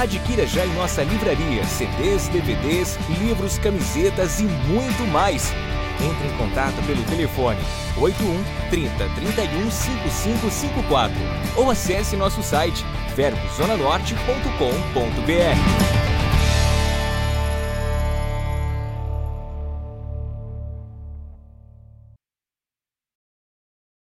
[0.02, 5.52] Adquira já em nossa livraria CDs, DVDs, livros, camisetas e muito mais.
[6.00, 7.60] Entre em contato pelo telefone
[7.96, 11.14] 81 30 31 5554
[11.54, 12.84] ou acesse nosso site
[13.14, 16.11] verbozonanorte.com.br.